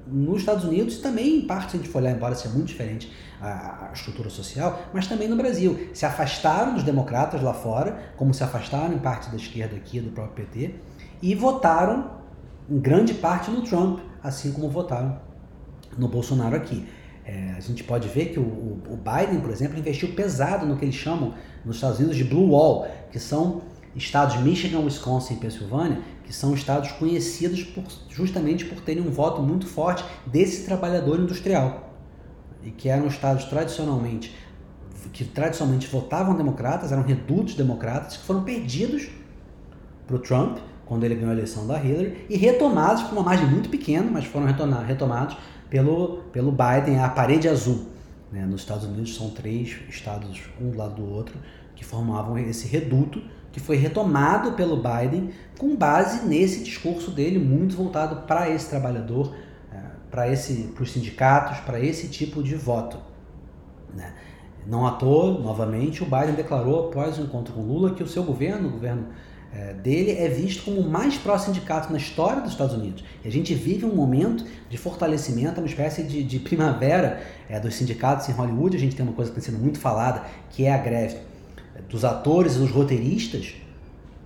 nos 0.07 0.41
Estados 0.41 0.65
Unidos 0.65 0.97
e 0.97 1.03
também, 1.03 1.39
em 1.39 1.47
parte, 1.47 1.73
se 1.73 1.77
a 1.77 1.81
gente 1.81 1.91
for 1.91 1.99
olhar, 1.99 2.13
embora 2.13 2.35
seja 2.35 2.55
muito 2.55 2.69
diferente 2.69 3.13
a, 3.41 3.91
estrutura 3.93 4.31
social, 4.31 4.83
mas 4.93 5.07
também 5.07 5.29
no 5.29 5.37
Brasil. 5.37 5.89
Se 5.93 6.07
afastaram 6.07 6.75
dos 6.75 6.83
democratas 6.83 7.43
lá 7.43 7.53
fora, 7.53 8.13
como 8.17 8.33
se 8.33 8.43
afastaram 8.43 8.95
em 8.95 8.99
parte 8.99 9.31
da 9.31 9.37
esquerda 9.37 9.77
aqui, 9.77 10.01
do 10.01 10.11
próprio 10.11 10.47
PT, 10.47 10.75
e 11.21 11.35
votaram 11.35 12.11
em 12.69 12.79
grande 12.79 13.15
parte 13.15 13.51
no 13.51 13.63
Trump, 13.63 14.01
assim 14.23 14.53
como 14.53 14.71
votaram 14.71 15.19
no 15.99 16.09
Bolsonaro 16.09 16.57
aqui. 16.57 16.87
É, 17.25 17.55
a 17.57 17.61
gente 17.61 17.83
pode 17.83 18.09
ver 18.09 18.27
que 18.27 18.39
o, 18.39 18.43
o, 18.43 18.99
Biden, 18.99 19.41
por 19.41 19.51
exemplo, 19.51 19.79
investiu 19.79 20.13
pesado 20.13 20.67
no 20.67 20.77
que 20.77 20.85
eles 20.85 20.95
chamam 20.95 21.35
nos 21.65 21.77
Estados 21.77 21.99
Unidos 21.99 22.17
de 22.17 22.25
Blue 22.25 22.51
Wall, 22.51 22.87
que 23.11 23.19
são 23.19 23.63
estados 23.97 24.37
Michigan, 24.37 24.81
Wisconsin 24.81 25.35
e 25.35 25.37
Pensilvânia, 25.39 26.01
que 26.25 26.33
são 26.33 26.53
estados 26.53 26.93
conhecidos 26.93 27.63
por, 27.63 27.85
justamente 28.11 28.67
por 28.67 28.81
terem 28.81 29.03
um 29.03 29.11
voto 29.11 29.41
muito 29.41 29.67
forte 29.67 30.05
desse 30.27 30.67
trabalhador 30.67 31.19
industrial. 31.19 31.95
E 32.63 32.71
que 32.71 32.89
eram 32.89 33.07
estados 33.07 33.45
tradicionalmente 33.45 34.35
que 35.13 35.25
tradicionalmente 35.25 35.87
votavam 35.87 36.35
democratas, 36.35 36.93
eram 36.93 37.03
redutos 37.03 37.55
democratas, 37.55 38.17
que 38.17 38.25
foram 38.25 38.43
perdidos 38.43 39.09
para 40.07 40.17
o 40.17 40.19
Trump 40.19 40.59
quando 40.87 41.05
ele 41.05 41.15
ganhou 41.15 41.31
a 41.31 41.33
eleição 41.33 41.67
da 41.67 41.83
Hillary, 41.83 42.27
e 42.29 42.37
retomados 42.37 43.05
por 43.05 43.13
uma 43.13 43.23
margem 43.23 43.47
muito 43.47 43.71
pequena, 43.71 44.09
mas 44.11 44.27
foram 44.27 44.47
retomados 44.47 45.37
pelo, 45.75 46.19
pelo 46.33 46.53
Biden, 46.53 47.01
a 47.01 47.09
parede 47.09 47.49
azul. 47.49 47.87
Né? 48.31 48.47
Nos 48.47 48.61
Estados 48.61 48.85
Unidos 48.85 49.17
são 49.17 49.31
três 49.31 49.77
estados, 49.89 50.43
um 50.61 50.71
do 50.71 50.79
lado 50.79 50.95
do 50.95 51.13
outro, 51.13 51.37
que 51.75 51.85
formavam 51.85 52.39
esse 52.39 52.69
reduto 52.69 53.21
que 53.51 53.59
foi 53.59 53.75
retomado 53.75 54.53
pelo 54.53 54.77
Biden 54.77 55.31
com 55.59 55.75
base 55.75 56.27
nesse 56.27 56.63
discurso 56.63 57.11
dele 57.11 57.41
muito 57.41 57.75
voltado 57.75 58.25
para 58.25 58.49
esse 58.49 58.71
trabalhador, 58.71 59.35
é, 59.73 59.81
para 60.13 60.29
esse, 60.29 60.69
para 60.73 60.85
os 60.85 60.93
sindicatos, 60.93 61.59
para 61.59 61.81
esse 61.81 62.07
tipo 62.07 62.41
de 62.41 62.55
voto. 62.55 62.97
Né? 63.93 64.13
Não 64.69 64.87
à 64.87 64.93
toa, 64.93 65.41
novamente, 65.41 66.05
o 66.05 66.07
Biden 66.07 66.37
declarou 66.37 66.87
após 66.87 67.19
o 67.19 67.23
encontro 67.23 67.53
com 67.53 67.63
Lula 67.63 67.95
que 67.95 68.03
o 68.03 68.07
seu 68.07 68.23
governo, 68.23 68.69
o 68.69 68.71
governo 68.71 69.09
dele, 69.75 70.13
é 70.13 70.29
visto 70.29 70.65
como 70.65 70.81
o 70.81 70.91
mais 70.91 71.17
pró-sindicato 71.17 71.93
na 71.93 71.99
história 71.99 72.43
dos 72.43 72.53
Estados 72.53 72.75
Unidos. 72.75 73.05
E 73.25 73.29
a 73.29 73.31
gente 73.31 73.55
vive 73.55 73.85
um 73.85 73.95
momento 73.95 74.45
de 74.69 74.77
fortalecimento, 74.77 75.61
uma 75.61 75.67
espécie 75.69 76.03
de, 76.03 76.25
de 76.25 76.39
primavera 76.41 77.23
é, 77.49 77.61
dos 77.61 77.75
sindicatos 77.75 78.29
em 78.29 78.33
Hollywood. 78.33 78.77
A 78.77 78.81
gente 78.81 78.97
tem 78.97 79.07
uma 79.07 79.15
coisa 79.15 79.31
que 79.31 79.37
tem 79.37 79.45
sido 79.45 79.63
muito 79.63 79.79
falada, 79.79 80.25
que 80.51 80.65
é 80.65 80.75
a 80.75 80.79
greve 80.79 81.19
dos 81.89 82.05
atores 82.05 82.57
e 82.57 82.59
dos 82.59 82.71
roteiristas 82.71 83.55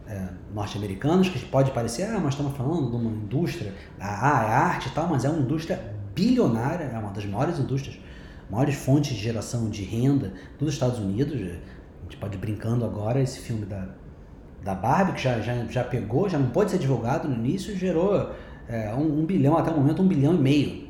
é, 0.06 0.28
norte-americanos, 0.54 1.28
que 1.28 1.38
pode 1.46 1.70
parecer, 1.72 2.04
ah, 2.04 2.18
mas 2.18 2.34
estamos 2.34 2.56
falando 2.56 2.90
de 2.90 2.96
uma 2.96 3.10
indústria, 3.10 3.74
ah, 4.00 4.44
é 4.44 4.52
arte 4.54 4.88
e 4.88 4.92
tal, 4.92 5.06
mas 5.06 5.24
é 5.24 5.28
uma 5.28 5.40
indústria 5.40 5.78
bilionária, 6.14 6.84
é 6.84 6.98
uma 6.98 7.12
das 7.12 7.26
maiores 7.26 7.58
indústrias, 7.58 7.98
maiores 8.50 8.74
fontes 8.74 9.14
de 9.14 9.22
geração 9.22 9.68
de 9.68 9.82
renda 9.84 10.32
dos 10.58 10.72
Estados 10.72 10.98
Unidos. 10.98 11.34
A 11.34 12.02
gente 12.04 12.16
pode 12.18 12.36
ir 12.36 12.40
brincando 12.40 12.84
agora, 12.84 13.20
esse 13.20 13.38
filme 13.40 13.66
da, 13.66 13.88
da 14.62 14.74
Barbie, 14.74 15.12
que 15.12 15.22
já, 15.22 15.40
já, 15.40 15.64
já 15.66 15.84
pegou, 15.84 16.28
já 16.28 16.38
não 16.38 16.50
pode 16.50 16.70
ser 16.70 16.78
divulgado 16.78 17.28
no 17.28 17.34
início, 17.34 17.76
gerou 17.76 18.32
é, 18.68 18.92
um, 18.94 19.20
um 19.20 19.24
bilhão, 19.24 19.56
até 19.56 19.70
o 19.70 19.76
momento, 19.76 20.02
um 20.02 20.08
bilhão 20.08 20.34
e 20.34 20.38
meio 20.38 20.88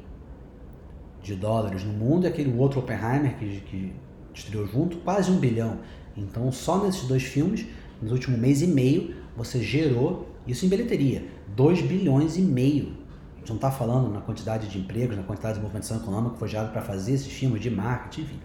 de 1.23 1.35
dólares 1.35 1.85
no 1.85 1.93
mundo, 1.93 2.25
e 2.25 2.29
aquele 2.29 2.57
outro 2.59 2.81
Oppenheimer 2.81 3.37
que, 3.37 3.61
que 3.61 3.93
estreou 4.33 4.67
junto, 4.67 4.97
quase 4.99 5.31
um 5.31 5.39
bilhão. 5.39 5.79
Então, 6.17 6.51
só 6.51 6.83
nesses 6.83 7.07
dois 7.07 7.23
filmes, 7.23 7.67
nos 8.01 8.13
últimos 8.13 8.39
mês 8.39 8.63
e 8.63 8.67
meio, 8.67 9.15
você 9.37 9.63
gerou 9.63 10.29
isso 10.47 10.65
em 10.65 10.69
bilheteria, 10.69 11.25
2 11.55 11.83
bilhões 11.83 12.37
e 12.37 12.41
meio. 12.41 12.97
A 13.37 13.39
gente 13.41 13.51
não 13.51 13.57
está 13.57 13.71
falando 13.71 14.13
na 14.13 14.21
quantidade 14.21 14.67
de 14.69 14.79
empregos, 14.79 15.17
na 15.17 15.23
quantidade 15.23 15.57
de 15.57 15.61
movimentação 15.61 15.99
econômica 15.99 16.35
que 16.35 16.39
foi 16.39 16.49
gerado 16.49 16.73
para 16.73 16.83
fazer 16.83 17.13
esses 17.13 17.31
filmes 17.31 17.61
de 17.61 17.71
marketing, 17.71 18.23
enfim. 18.23 18.41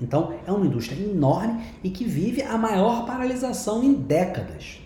Então, 0.00 0.34
é 0.46 0.52
uma 0.52 0.66
indústria 0.66 1.02
enorme 1.02 1.62
e 1.82 1.90
que 1.90 2.04
vive 2.04 2.42
a 2.42 2.58
maior 2.58 3.06
paralisação 3.06 3.82
em 3.82 3.94
décadas. 3.94 4.80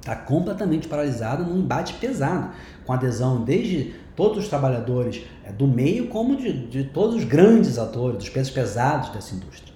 Está 0.00 0.16
completamente 0.16 0.88
paralisada 0.88 1.44
num 1.44 1.60
embate 1.60 1.94
pesado, 1.94 2.50
com 2.84 2.92
adesão 2.92 3.42
desde 3.42 3.94
todos 4.14 4.44
os 4.44 4.48
trabalhadores 4.48 5.22
é, 5.44 5.52
do 5.52 5.66
meio, 5.66 6.08
como 6.08 6.36
de, 6.36 6.66
de 6.66 6.84
todos 6.84 7.16
os 7.16 7.24
grandes 7.24 7.78
atores, 7.78 8.18
dos 8.18 8.28
pesos 8.28 8.52
pesados 8.52 9.10
dessa 9.10 9.34
indústria. 9.34 9.74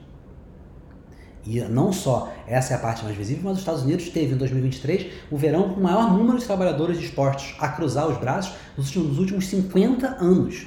E 1.47 1.61
não 1.63 1.93
só 1.93 2.31
essa 2.47 2.75
é 2.75 2.77
a 2.77 2.79
parte 2.79 3.03
mais 3.05 3.17
visível, 3.17 3.45
mas 3.45 3.55
os 3.55 3.59
Estados 3.61 3.83
Unidos 3.83 4.11
teve 4.11 4.35
em 4.35 4.37
2023 4.37 5.07
o 5.31 5.37
verão 5.37 5.71
com 5.71 5.81
o 5.81 5.83
maior 5.83 6.13
número 6.13 6.39
de 6.39 6.45
trabalhadores 6.45 7.01
dispostos 7.01 7.57
a 7.59 7.69
cruzar 7.69 8.07
os 8.07 8.19
braços 8.19 8.55
nos 8.77 8.95
últimos 9.19 9.47
50 9.47 10.09
anos. 10.21 10.67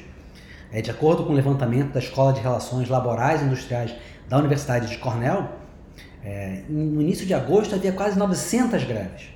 É, 0.72 0.82
de 0.82 0.90
acordo 0.90 1.26
com 1.26 1.34
o 1.34 1.36
levantamento 1.36 1.92
da 1.92 2.00
Escola 2.00 2.32
de 2.32 2.40
Relações 2.40 2.88
Laborais 2.88 3.42
e 3.42 3.46
Industriais 3.46 3.94
da 4.30 4.38
Universidade 4.38 4.90
de 4.90 4.98
Cornell, 4.98 5.50
é, 6.24 6.64
no 6.70 7.02
início 7.02 7.26
de 7.26 7.34
agosto 7.34 7.76
havia 7.76 7.92
quase 7.92 8.18
900 8.18 8.84
greves 8.86 9.30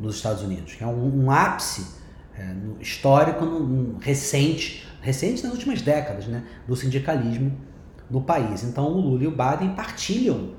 nos 0.00 0.16
Estados 0.16 0.42
Unidos, 0.42 0.74
que 0.74 0.82
é 0.82 0.86
um, 0.86 1.24
um 1.24 1.30
ápice 1.30 1.86
é, 2.38 2.54
histórico, 2.80 3.44
no, 3.44 3.98
recente, 3.98 4.86
recente 5.02 5.42
nas 5.42 5.52
últimas 5.52 5.82
décadas, 5.82 6.26
né, 6.26 6.42
do 6.66 6.74
sindicalismo 6.74 7.52
no 8.10 8.22
país. 8.22 8.62
Então 8.62 8.86
o 8.86 9.00
Lula 9.00 9.24
e 9.24 9.26
o 9.26 9.30
Biden 9.30 9.74
partilham 9.74 10.54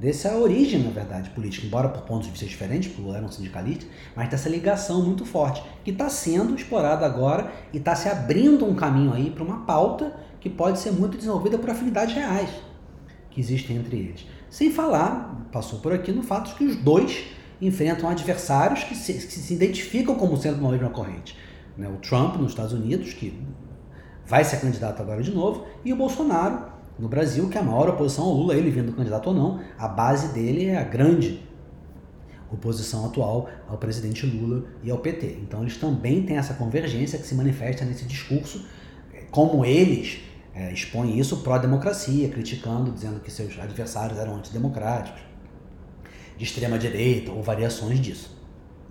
dessa 0.00 0.34
origem, 0.34 0.82
na 0.82 0.90
verdade, 0.90 1.28
política, 1.30 1.66
embora 1.66 1.90
por 1.90 2.02
pontos 2.02 2.24
de 2.24 2.30
vista 2.30 2.46
diferentes, 2.46 2.88
porque 2.88 3.02
o 3.02 3.04
Lula 3.04 3.18
era 3.18 3.26
um 3.26 3.30
sindicalista, 3.30 3.84
mas 4.16 4.30
dessa 4.30 4.48
ligação 4.48 5.04
muito 5.04 5.26
forte, 5.26 5.62
que 5.84 5.90
está 5.90 6.08
sendo 6.08 6.54
explorada 6.54 7.04
agora 7.04 7.52
e 7.72 7.76
está 7.76 7.94
se 7.94 8.08
abrindo 8.08 8.64
um 8.64 8.74
caminho 8.74 9.12
aí 9.12 9.30
para 9.30 9.44
uma 9.44 9.66
pauta 9.66 10.16
que 10.40 10.48
pode 10.48 10.78
ser 10.78 10.90
muito 10.90 11.18
desenvolvida 11.18 11.58
por 11.58 11.68
afinidades 11.68 12.14
reais 12.14 12.50
que 13.30 13.40
existem 13.40 13.76
entre 13.76 13.96
eles. 13.96 14.26
Sem 14.48 14.72
falar, 14.72 15.46
passou 15.52 15.78
por 15.78 15.92
aqui, 15.92 16.10
no 16.10 16.22
fato 16.22 16.48
de 16.48 16.54
que 16.56 16.64
os 16.64 16.76
dois 16.76 17.24
enfrentam 17.60 18.08
adversários 18.08 18.82
que 18.84 18.94
se, 18.94 19.12
que 19.12 19.20
se 19.20 19.54
identificam 19.54 20.14
como 20.14 20.36
sendo 20.36 20.58
uma 20.60 20.72
mesma 20.72 20.90
corrente. 20.90 21.36
Né? 21.76 21.88
O 21.88 21.98
Trump 21.98 22.36
nos 22.36 22.52
Estados 22.52 22.72
Unidos, 22.72 23.12
que 23.12 23.38
vai 24.26 24.44
ser 24.44 24.60
candidato 24.60 25.00
agora 25.02 25.22
de 25.22 25.30
novo, 25.30 25.66
e 25.84 25.92
o 25.92 25.96
Bolsonaro, 25.96 26.64
no 27.00 27.08
Brasil, 27.08 27.48
que 27.48 27.56
é 27.56 27.60
a 27.60 27.64
maior 27.64 27.88
oposição 27.88 28.24
ao 28.26 28.34
Lula, 28.34 28.54
ele 28.54 28.70
vindo 28.70 28.92
candidato 28.92 29.28
ou 29.28 29.34
não, 29.34 29.60
a 29.78 29.88
base 29.88 30.34
dele 30.34 30.66
é 30.66 30.76
a 30.76 30.84
grande 30.84 31.42
oposição 32.52 33.06
atual 33.06 33.48
ao 33.66 33.78
presidente 33.78 34.26
Lula 34.26 34.64
e 34.82 34.90
ao 34.90 34.98
PT. 34.98 35.38
Então 35.42 35.62
eles 35.62 35.76
também 35.78 36.22
têm 36.22 36.36
essa 36.36 36.54
convergência 36.54 37.18
que 37.18 37.26
se 37.26 37.34
manifesta 37.34 37.84
nesse 37.84 38.04
discurso, 38.04 38.66
como 39.30 39.64
eles 39.64 40.20
é, 40.54 40.72
expõem 40.72 41.18
isso 41.18 41.38
pró-democracia, 41.38 42.28
criticando, 42.28 42.90
dizendo 42.90 43.20
que 43.20 43.30
seus 43.30 43.58
adversários 43.58 44.18
eram 44.18 44.36
antidemocráticos, 44.36 45.22
de 46.36 46.44
extrema 46.44 46.78
direita 46.78 47.30
ou 47.30 47.42
variações 47.42 47.98
disso. 48.00 48.38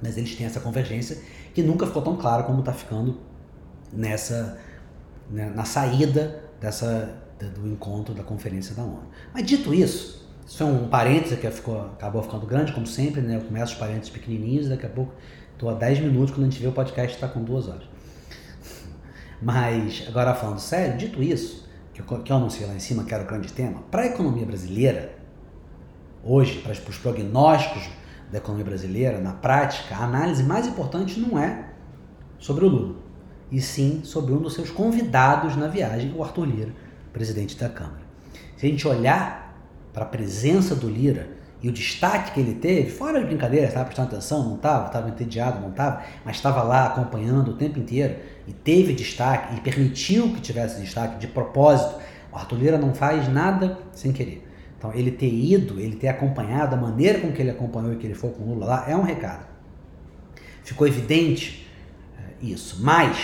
Mas 0.01 0.17
eles 0.17 0.35
têm 0.35 0.47
essa 0.47 0.61
convergência 0.61 1.17
que 1.53 1.61
nunca 1.61 1.85
ficou 1.85 2.01
tão 2.01 2.15
claro 2.15 2.45
como 2.45 2.59
está 2.59 2.73
ficando 2.73 3.19
nessa 3.91 4.57
né, 5.29 5.51
na 5.53 5.65
saída 5.65 6.43
dessa 6.59 7.28
do 7.47 7.67
encontro 7.67 8.13
da 8.13 8.23
conferência 8.23 8.75
da 8.75 8.83
ONU. 8.83 9.07
Mas 9.33 9.45
dito 9.45 9.73
isso, 9.73 10.27
isso 10.45 10.57
foi 10.57 10.67
um 10.67 10.87
parêntese 10.87 11.37
que 11.37 11.49
ficou, 11.51 11.81
acabou 11.81 12.23
ficando 12.23 12.45
grande, 12.45 12.73
como 12.73 12.87
sempre, 12.87 13.21
né? 13.21 13.37
Eu 13.37 13.41
começo 13.41 13.73
os 13.73 13.79
parênteses 13.79 14.09
pequenininhos, 14.09 14.67
daqui 14.67 14.85
a 14.85 14.89
pouco 14.89 15.13
estou 15.53 15.69
a 15.69 15.73
10 15.73 15.99
minutos, 15.99 16.33
quando 16.33 16.47
a 16.47 16.49
gente 16.49 16.61
vê 16.61 16.67
o 16.67 16.71
podcast 16.71 17.15
está 17.15 17.27
com 17.27 17.43
duas 17.43 17.67
horas. 17.67 17.83
Mas, 19.41 20.05
agora 20.07 20.33
falando 20.33 20.59
sério, 20.59 20.97
dito 20.97 21.21
isso, 21.21 21.69
que 21.93 22.01
eu, 22.01 22.05
que 22.23 22.31
eu 22.31 22.37
anunciei 22.37 22.67
lá 22.67 22.73
em 22.73 22.79
cima, 22.79 23.03
que 23.03 23.13
era 23.13 23.23
o 23.23 23.27
grande 23.27 23.51
tema, 23.53 23.83
para 23.91 24.03
a 24.03 24.05
economia 24.07 24.45
brasileira, 24.45 25.15
hoje, 26.23 26.59
para 26.61 26.71
os 26.71 26.97
prognósticos 26.97 27.89
da 28.31 28.37
economia 28.37 28.65
brasileira, 28.65 29.19
na 29.19 29.33
prática, 29.33 29.95
a 29.95 30.03
análise 30.03 30.43
mais 30.43 30.65
importante 30.67 31.19
não 31.19 31.37
é 31.37 31.69
sobre 32.39 32.65
o 32.65 32.69
Lula, 32.69 32.95
e 33.51 33.61
sim 33.61 34.01
sobre 34.03 34.33
um 34.33 34.37
dos 34.37 34.53
seus 34.53 34.69
convidados 34.69 35.55
na 35.55 35.67
viagem, 35.67 36.13
o 36.15 36.23
Arthur 36.23 36.45
Lira, 36.45 36.73
presidente 37.11 37.57
da 37.57 37.69
Câmara. 37.69 38.01
Se 38.57 38.65
a 38.65 38.69
gente 38.69 38.87
olhar 38.87 39.55
para 39.93 40.03
a 40.03 40.07
presença 40.07 40.75
do 40.75 40.89
Lira 40.89 41.29
e 41.61 41.67
o 41.67 41.71
destaque 41.71 42.31
que 42.31 42.39
ele 42.39 42.55
teve, 42.55 42.89
fora 42.89 43.19
de 43.19 43.25
brincadeira, 43.25 43.67
estava 43.67 43.85
prestando 43.85 44.09
atenção, 44.09 44.47
não 44.47 44.55
estava, 44.55 44.87
estava 44.87 45.09
entediado, 45.09 45.59
não 45.59 45.69
estava, 45.69 46.03
mas 46.23 46.37
estava 46.37 46.63
lá 46.63 46.87
acompanhando 46.87 47.51
o 47.51 47.53
tempo 47.55 47.79
inteiro 47.79 48.15
e 48.47 48.53
teve 48.53 48.93
destaque 48.93 49.55
e 49.55 49.61
permitiu 49.61 50.33
que 50.33 50.41
tivesse 50.41 50.79
destaque 50.79 51.19
de 51.19 51.27
propósito. 51.27 51.99
O 52.31 52.37
Arthur 52.37 52.57
Lira 52.57 52.77
não 52.77 52.93
faz 52.93 53.27
nada 53.27 53.77
sem 53.93 54.11
querer. 54.11 54.47
Então, 54.77 54.93
ele 54.93 55.11
ter 55.11 55.33
ido, 55.33 55.77
ele 55.77 55.97
ter 55.97 56.07
acompanhado, 56.07 56.73
a 56.73 56.77
maneira 56.77 57.19
com 57.19 57.33
que 57.33 57.41
ele 57.41 57.51
acompanhou 57.51 57.91
e 57.91 57.97
que 57.97 58.07
ele 58.07 58.13
foi 58.13 58.29
com 58.29 58.43
o 58.43 58.53
Lula 58.53 58.65
lá, 58.65 58.85
é 58.87 58.95
um 58.95 59.01
recado. 59.01 59.45
Ficou 60.63 60.87
evidente 60.87 61.67
eh, 62.17 62.45
isso. 62.45 62.77
Mas, 62.79 63.17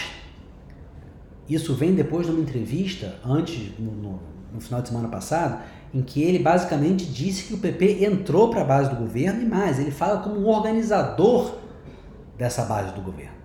isso 1.47 1.73
vem 1.75 1.93
depois 1.93 2.25
de 2.25 2.31
uma 2.31 2.41
entrevista, 2.41 3.15
antes, 3.23 3.71
no, 3.77 3.91
no, 3.91 4.19
no 4.53 4.61
final 4.61 4.81
de 4.81 4.89
semana 4.89 5.07
passado, 5.07 5.61
em 5.93 6.01
que 6.01 6.21
ele 6.23 6.39
basicamente 6.39 7.05
disse 7.05 7.45
que 7.45 7.53
o 7.53 7.57
PP 7.57 8.03
entrou 8.03 8.49
para 8.49 8.61
a 8.61 8.65
base 8.65 8.89
do 8.89 8.95
governo 8.95 9.41
e 9.41 9.45
mais, 9.45 9.79
ele 9.79 9.91
fala 9.91 10.19
como 10.21 10.39
um 10.39 10.47
organizador 10.47 11.55
dessa 12.37 12.63
base 12.65 12.93
do 12.93 13.01
governo. 13.01 13.35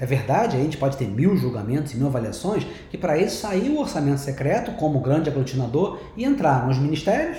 É 0.00 0.06
verdade, 0.06 0.56
a 0.56 0.60
gente 0.60 0.76
pode 0.76 0.96
ter 0.96 1.08
mil 1.08 1.36
julgamentos 1.36 1.92
e 1.92 1.96
mil 1.96 2.06
avaliações, 2.06 2.64
que 2.90 2.96
para 2.96 3.18
isso 3.18 3.40
saiu 3.40 3.74
o 3.74 3.80
orçamento 3.80 4.20
secreto 4.20 4.72
como 4.72 5.00
grande 5.00 5.28
aglutinador 5.28 5.98
e 6.16 6.24
entrar 6.24 6.66
nos 6.66 6.78
ministérios, 6.78 7.38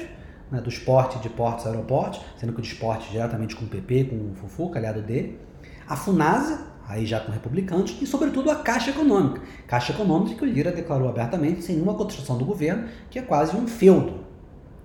né, 0.52 0.60
do 0.60 0.68
esporte, 0.68 1.20
de 1.20 1.30
portos, 1.30 1.66
aeroportos, 1.66 2.20
sendo 2.38 2.52
que 2.52 2.60
o 2.60 2.62
de 2.62 2.70
esporte 2.70 3.10
diretamente 3.12 3.56
com 3.56 3.66
o 3.66 3.68
PP, 3.68 4.06
com 4.06 4.16
o 4.16 4.34
Fufu, 4.34 4.72
aliado 4.76 5.02
dele, 5.02 5.40
a 5.88 5.96
FUNASA, 5.96 6.69
aí 6.90 7.06
já 7.06 7.20
com 7.20 7.32
republicanos, 7.32 7.96
e 8.02 8.08
sobretudo 8.08 8.50
a 8.50 8.56
Caixa 8.56 8.90
Econômica. 8.90 9.42
Caixa 9.68 9.94
Econômica 9.94 10.36
que 10.36 10.44
o 10.44 10.48
Lira 10.48 10.72
declarou 10.72 11.08
abertamente, 11.08 11.62
sem 11.64 11.76
nenhuma 11.76 11.94
construção 11.94 12.36
do 12.36 12.44
governo, 12.44 12.90
que 13.12 13.20
é 13.20 13.22
quase 13.22 13.56
um 13.56 13.68
feudo 13.68 14.26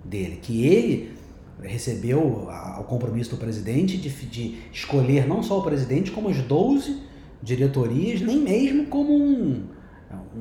dele, 0.05 0.39
que 0.43 0.67
ele 0.67 1.15
recebeu 1.63 2.47
o 2.79 2.85
compromisso 2.85 3.31
do 3.31 3.39
presidente 3.39 3.97
de, 3.97 4.11
de 4.11 4.59
escolher 4.71 5.27
não 5.27 5.43
só 5.43 5.59
o 5.59 5.63
presidente, 5.63 6.11
como 6.11 6.29
as 6.29 6.37
12 6.43 7.03
diretorias, 7.43 8.21
nem 8.21 8.39
mesmo 8.39 8.87
como 8.87 9.15
um, 9.15 9.65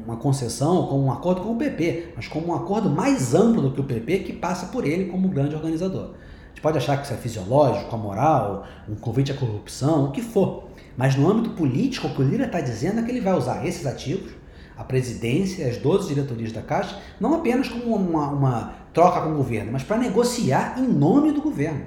uma 0.05 0.17
concessão, 0.17 0.87
como 0.87 1.05
um 1.05 1.11
acordo 1.13 1.41
com 1.41 1.53
o 1.53 1.55
PP, 1.55 2.09
mas 2.13 2.27
como 2.27 2.47
um 2.47 2.55
acordo 2.55 2.89
mais 2.89 3.33
amplo 3.33 3.61
do 3.61 3.71
que 3.71 3.79
o 3.79 3.85
PP, 3.85 4.19
que 4.19 4.33
passa 4.33 4.65
por 4.65 4.85
ele 4.85 5.05
como 5.05 5.29
grande 5.29 5.55
organizador. 5.55 6.09
A 6.11 6.47
gente 6.49 6.61
pode 6.61 6.77
achar 6.77 6.97
que 6.97 7.05
isso 7.05 7.13
é 7.13 7.17
fisiológico, 7.17 7.95
amoral, 7.95 8.65
um 8.89 8.95
convite 8.95 9.31
à 9.31 9.35
corrupção, 9.35 10.05
o 10.05 10.11
que 10.11 10.21
for. 10.21 10.72
Mas 10.95 11.15
no 11.15 11.29
âmbito 11.29 11.51
político, 11.51 12.07
o 12.07 12.13
que 12.13 12.21
o 12.21 12.23
Lira 12.23 12.45
está 12.45 12.61
dizendo 12.61 12.99
é 12.99 13.03
que 13.03 13.11
ele 13.11 13.21
vai 13.21 13.33
usar 13.33 13.65
esses 13.65 13.85
ativos, 13.85 14.31
a 14.77 14.83
presidência, 14.83 15.67
as 15.67 15.77
12 15.77 16.07
diretorias 16.07 16.51
da 16.51 16.61
Caixa, 16.61 16.99
não 17.19 17.35
apenas 17.35 17.67
como 17.67 17.95
uma, 17.95 18.27
uma 18.29 18.73
troca 18.93 19.21
com 19.21 19.31
o 19.31 19.37
governo, 19.37 19.71
mas 19.71 19.83
para 19.83 19.97
negociar 19.97 20.75
em 20.77 20.87
nome 20.87 21.31
do 21.31 21.41
governo. 21.41 21.85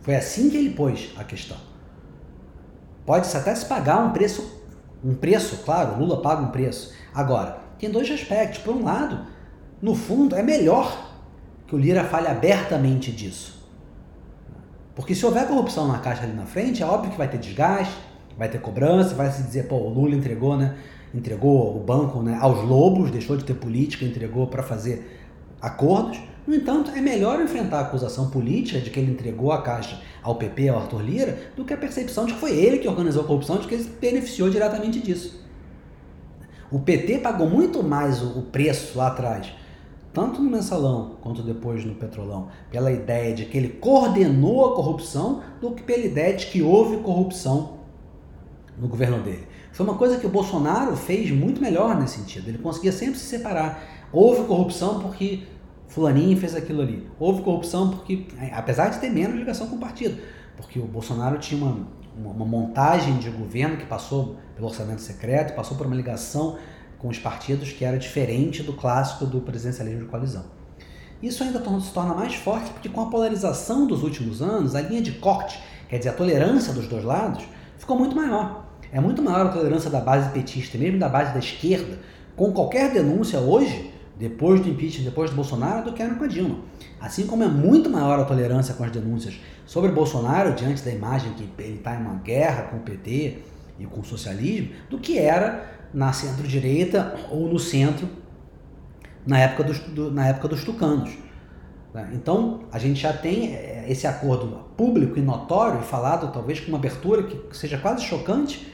Foi 0.00 0.14
assim 0.14 0.48
que 0.48 0.56
ele 0.56 0.70
pôs 0.70 1.12
a 1.16 1.24
questão. 1.24 1.56
Pode-se 3.04 3.36
até 3.36 3.54
se 3.54 3.66
pagar 3.66 3.98
um 3.98 4.12
preço, 4.12 4.62
um 5.04 5.14
preço, 5.14 5.62
claro, 5.64 5.98
Lula 5.98 6.20
paga 6.20 6.42
um 6.42 6.48
preço. 6.48 6.92
Agora, 7.14 7.58
tem 7.78 7.90
dois 7.90 8.10
aspectos. 8.10 8.58
Por 8.58 8.74
um 8.74 8.84
lado, 8.84 9.26
no 9.80 9.94
fundo, 9.94 10.34
é 10.34 10.42
melhor 10.42 11.14
que 11.66 11.74
o 11.74 11.78
Lira 11.78 12.04
fale 12.04 12.28
abertamente 12.28 13.12
disso. 13.12 13.57
Porque 14.98 15.14
se 15.14 15.24
houver 15.24 15.46
corrupção 15.46 15.86
na 15.86 16.00
Caixa 16.00 16.24
ali 16.24 16.32
na 16.32 16.44
frente, 16.44 16.82
é 16.82 16.86
óbvio 16.86 17.12
que 17.12 17.16
vai 17.16 17.28
ter 17.28 17.38
desgaste, 17.38 17.94
vai 18.36 18.48
ter 18.48 18.60
cobrança, 18.60 19.14
vai 19.14 19.30
se 19.30 19.44
dizer, 19.44 19.68
pô, 19.68 19.76
o 19.76 19.88
Lula 19.88 20.12
entregou, 20.12 20.56
né? 20.56 20.74
Entregou 21.14 21.76
o 21.76 21.78
banco 21.78 22.20
né, 22.20 22.36
aos 22.40 22.64
lobos, 22.64 23.08
deixou 23.12 23.36
de 23.36 23.44
ter 23.44 23.54
política, 23.54 24.04
entregou 24.04 24.48
para 24.48 24.60
fazer 24.60 25.20
acordos. 25.62 26.18
No 26.44 26.52
entanto, 26.52 26.90
é 26.90 27.00
melhor 27.00 27.40
enfrentar 27.40 27.78
a 27.78 27.80
acusação 27.82 28.28
política 28.28 28.80
de 28.80 28.90
que 28.90 28.98
ele 28.98 29.12
entregou 29.12 29.52
a 29.52 29.62
Caixa 29.62 30.02
ao 30.20 30.34
PP, 30.34 30.68
ao 30.68 30.80
Arthur 30.80 31.00
Lira, 31.00 31.38
do 31.54 31.64
que 31.64 31.72
a 31.72 31.76
percepção 31.76 32.26
de 32.26 32.34
que 32.34 32.40
foi 32.40 32.58
ele 32.58 32.78
que 32.78 32.88
organizou 32.88 33.22
a 33.22 33.24
corrupção, 33.24 33.58
de 33.58 33.68
que 33.68 33.74
ele 33.74 33.84
se 33.84 33.90
beneficiou 33.90 34.50
diretamente 34.50 34.98
disso. 34.98 35.46
O 36.72 36.80
PT 36.80 37.18
pagou 37.18 37.48
muito 37.48 37.84
mais 37.84 38.20
o 38.20 38.42
preço 38.50 38.98
lá 38.98 39.06
atrás 39.06 39.52
tanto 40.18 40.42
no 40.42 40.50
mensalão 40.50 41.16
quanto 41.20 41.42
depois 41.42 41.84
no 41.84 41.94
petrolão, 41.94 42.48
pela 42.72 42.90
ideia 42.90 43.32
de 43.32 43.44
que 43.44 43.56
ele 43.56 43.68
coordenou 43.68 44.72
a 44.72 44.74
corrupção 44.74 45.44
do 45.60 45.70
que 45.70 45.82
pela 45.84 46.04
ideia 46.04 46.36
de 46.36 46.46
que 46.46 46.60
houve 46.60 46.96
corrupção 46.96 47.78
no 48.76 48.88
governo 48.88 49.22
dele. 49.22 49.46
Foi 49.70 49.86
uma 49.86 49.94
coisa 49.94 50.18
que 50.18 50.26
o 50.26 50.28
Bolsonaro 50.28 50.96
fez 50.96 51.30
muito 51.30 51.60
melhor 51.60 51.96
nesse 51.96 52.18
sentido. 52.18 52.48
Ele 52.48 52.58
conseguia 52.58 52.90
sempre 52.90 53.16
se 53.16 53.26
separar. 53.26 53.80
Houve 54.12 54.42
corrupção 54.42 54.98
porque 54.98 55.44
fulaninho 55.86 56.36
fez 56.36 56.56
aquilo 56.56 56.82
ali. 56.82 57.06
Houve 57.20 57.42
corrupção 57.42 57.90
porque, 57.90 58.26
apesar 58.52 58.88
de 58.88 58.98
ter 58.98 59.10
menos 59.10 59.36
ligação 59.36 59.68
com 59.68 59.76
o 59.76 59.78
partido, 59.78 60.20
porque 60.56 60.80
o 60.80 60.86
Bolsonaro 60.86 61.38
tinha 61.38 61.62
uma, 61.62 61.86
uma, 62.16 62.30
uma 62.32 62.44
montagem 62.44 63.18
de 63.18 63.30
governo 63.30 63.76
que 63.76 63.86
passou 63.86 64.34
pelo 64.56 64.66
orçamento 64.66 65.00
secreto, 65.00 65.54
passou 65.54 65.76
por 65.76 65.86
uma 65.86 65.94
ligação 65.94 66.58
com 66.98 67.08
os 67.08 67.18
partidos 67.18 67.72
que 67.72 67.84
era 67.84 67.98
diferente 67.98 68.62
do 68.62 68.72
clássico 68.72 69.24
do 69.24 69.40
presidencialismo 69.40 70.00
de 70.00 70.06
coalizão. 70.06 70.44
Isso 71.22 71.42
ainda 71.42 71.62
se 71.80 71.92
torna 71.92 72.14
mais 72.14 72.34
forte 72.34 72.70
porque 72.70 72.88
com 72.88 73.00
a 73.00 73.06
polarização 73.06 73.86
dos 73.86 74.02
últimos 74.02 74.40
anos, 74.40 74.74
a 74.74 74.80
linha 74.80 75.02
de 75.02 75.12
corte, 75.12 75.60
quer 75.88 75.98
dizer, 75.98 76.10
a 76.10 76.12
tolerância 76.12 76.72
dos 76.72 76.86
dois 76.86 77.04
lados, 77.04 77.44
ficou 77.76 77.98
muito 77.98 78.14
maior. 78.14 78.66
É 78.92 79.00
muito 79.00 79.20
maior 79.20 79.46
a 79.46 79.48
tolerância 79.50 79.90
da 79.90 80.00
base 80.00 80.30
petista, 80.30 80.78
mesmo 80.78 80.98
da 80.98 81.08
base 81.08 81.32
da 81.32 81.38
esquerda, 81.38 81.98
com 82.36 82.52
qualquer 82.52 82.92
denúncia 82.92 83.38
hoje, 83.40 83.92
depois 84.16 84.60
do 84.60 84.68
impeachment, 84.68 85.04
depois 85.04 85.30
do 85.30 85.36
Bolsonaro, 85.36 85.84
do 85.84 85.92
que 85.92 86.02
era 86.02 86.14
com 86.14 86.24
a 86.24 86.26
Dilma. 86.26 86.60
Assim 87.00 87.26
como 87.26 87.44
é 87.44 87.48
muito 87.48 87.90
maior 87.90 88.18
a 88.18 88.24
tolerância 88.24 88.74
com 88.74 88.84
as 88.84 88.90
denúncias 88.90 89.38
sobre 89.66 89.90
Bolsonaro, 89.90 90.54
diante 90.54 90.82
da 90.82 90.90
imagem 90.90 91.32
que 91.34 91.48
ele 91.62 91.76
está 91.76 91.94
em 91.94 92.00
uma 92.00 92.14
guerra 92.14 92.62
com 92.62 92.78
o 92.78 92.80
PT 92.80 93.38
e 93.78 93.86
com 93.86 94.00
o 94.00 94.04
socialismo, 94.04 94.70
do 94.88 94.98
que 94.98 95.18
era 95.18 95.77
na 95.92 96.12
centro-direita 96.12 97.14
ou 97.30 97.48
no 97.48 97.58
centro 97.58 98.08
na 99.26 99.38
época 99.38 99.64
dos, 99.64 99.78
do, 99.80 100.10
na 100.10 100.28
época 100.28 100.48
dos 100.48 100.64
tucanos. 100.64 101.10
Né? 101.92 102.10
Então, 102.14 102.60
a 102.72 102.78
gente 102.78 103.00
já 103.00 103.12
tem 103.12 103.54
é, 103.54 103.84
esse 103.88 104.06
acordo 104.06 104.68
público 104.76 105.18
e 105.18 105.22
notório 105.22 105.80
falado, 105.82 106.32
talvez 106.32 106.60
com 106.60 106.68
uma 106.68 106.78
abertura 106.78 107.22
que 107.22 107.56
seja 107.56 107.78
quase 107.78 108.04
chocante, 108.04 108.72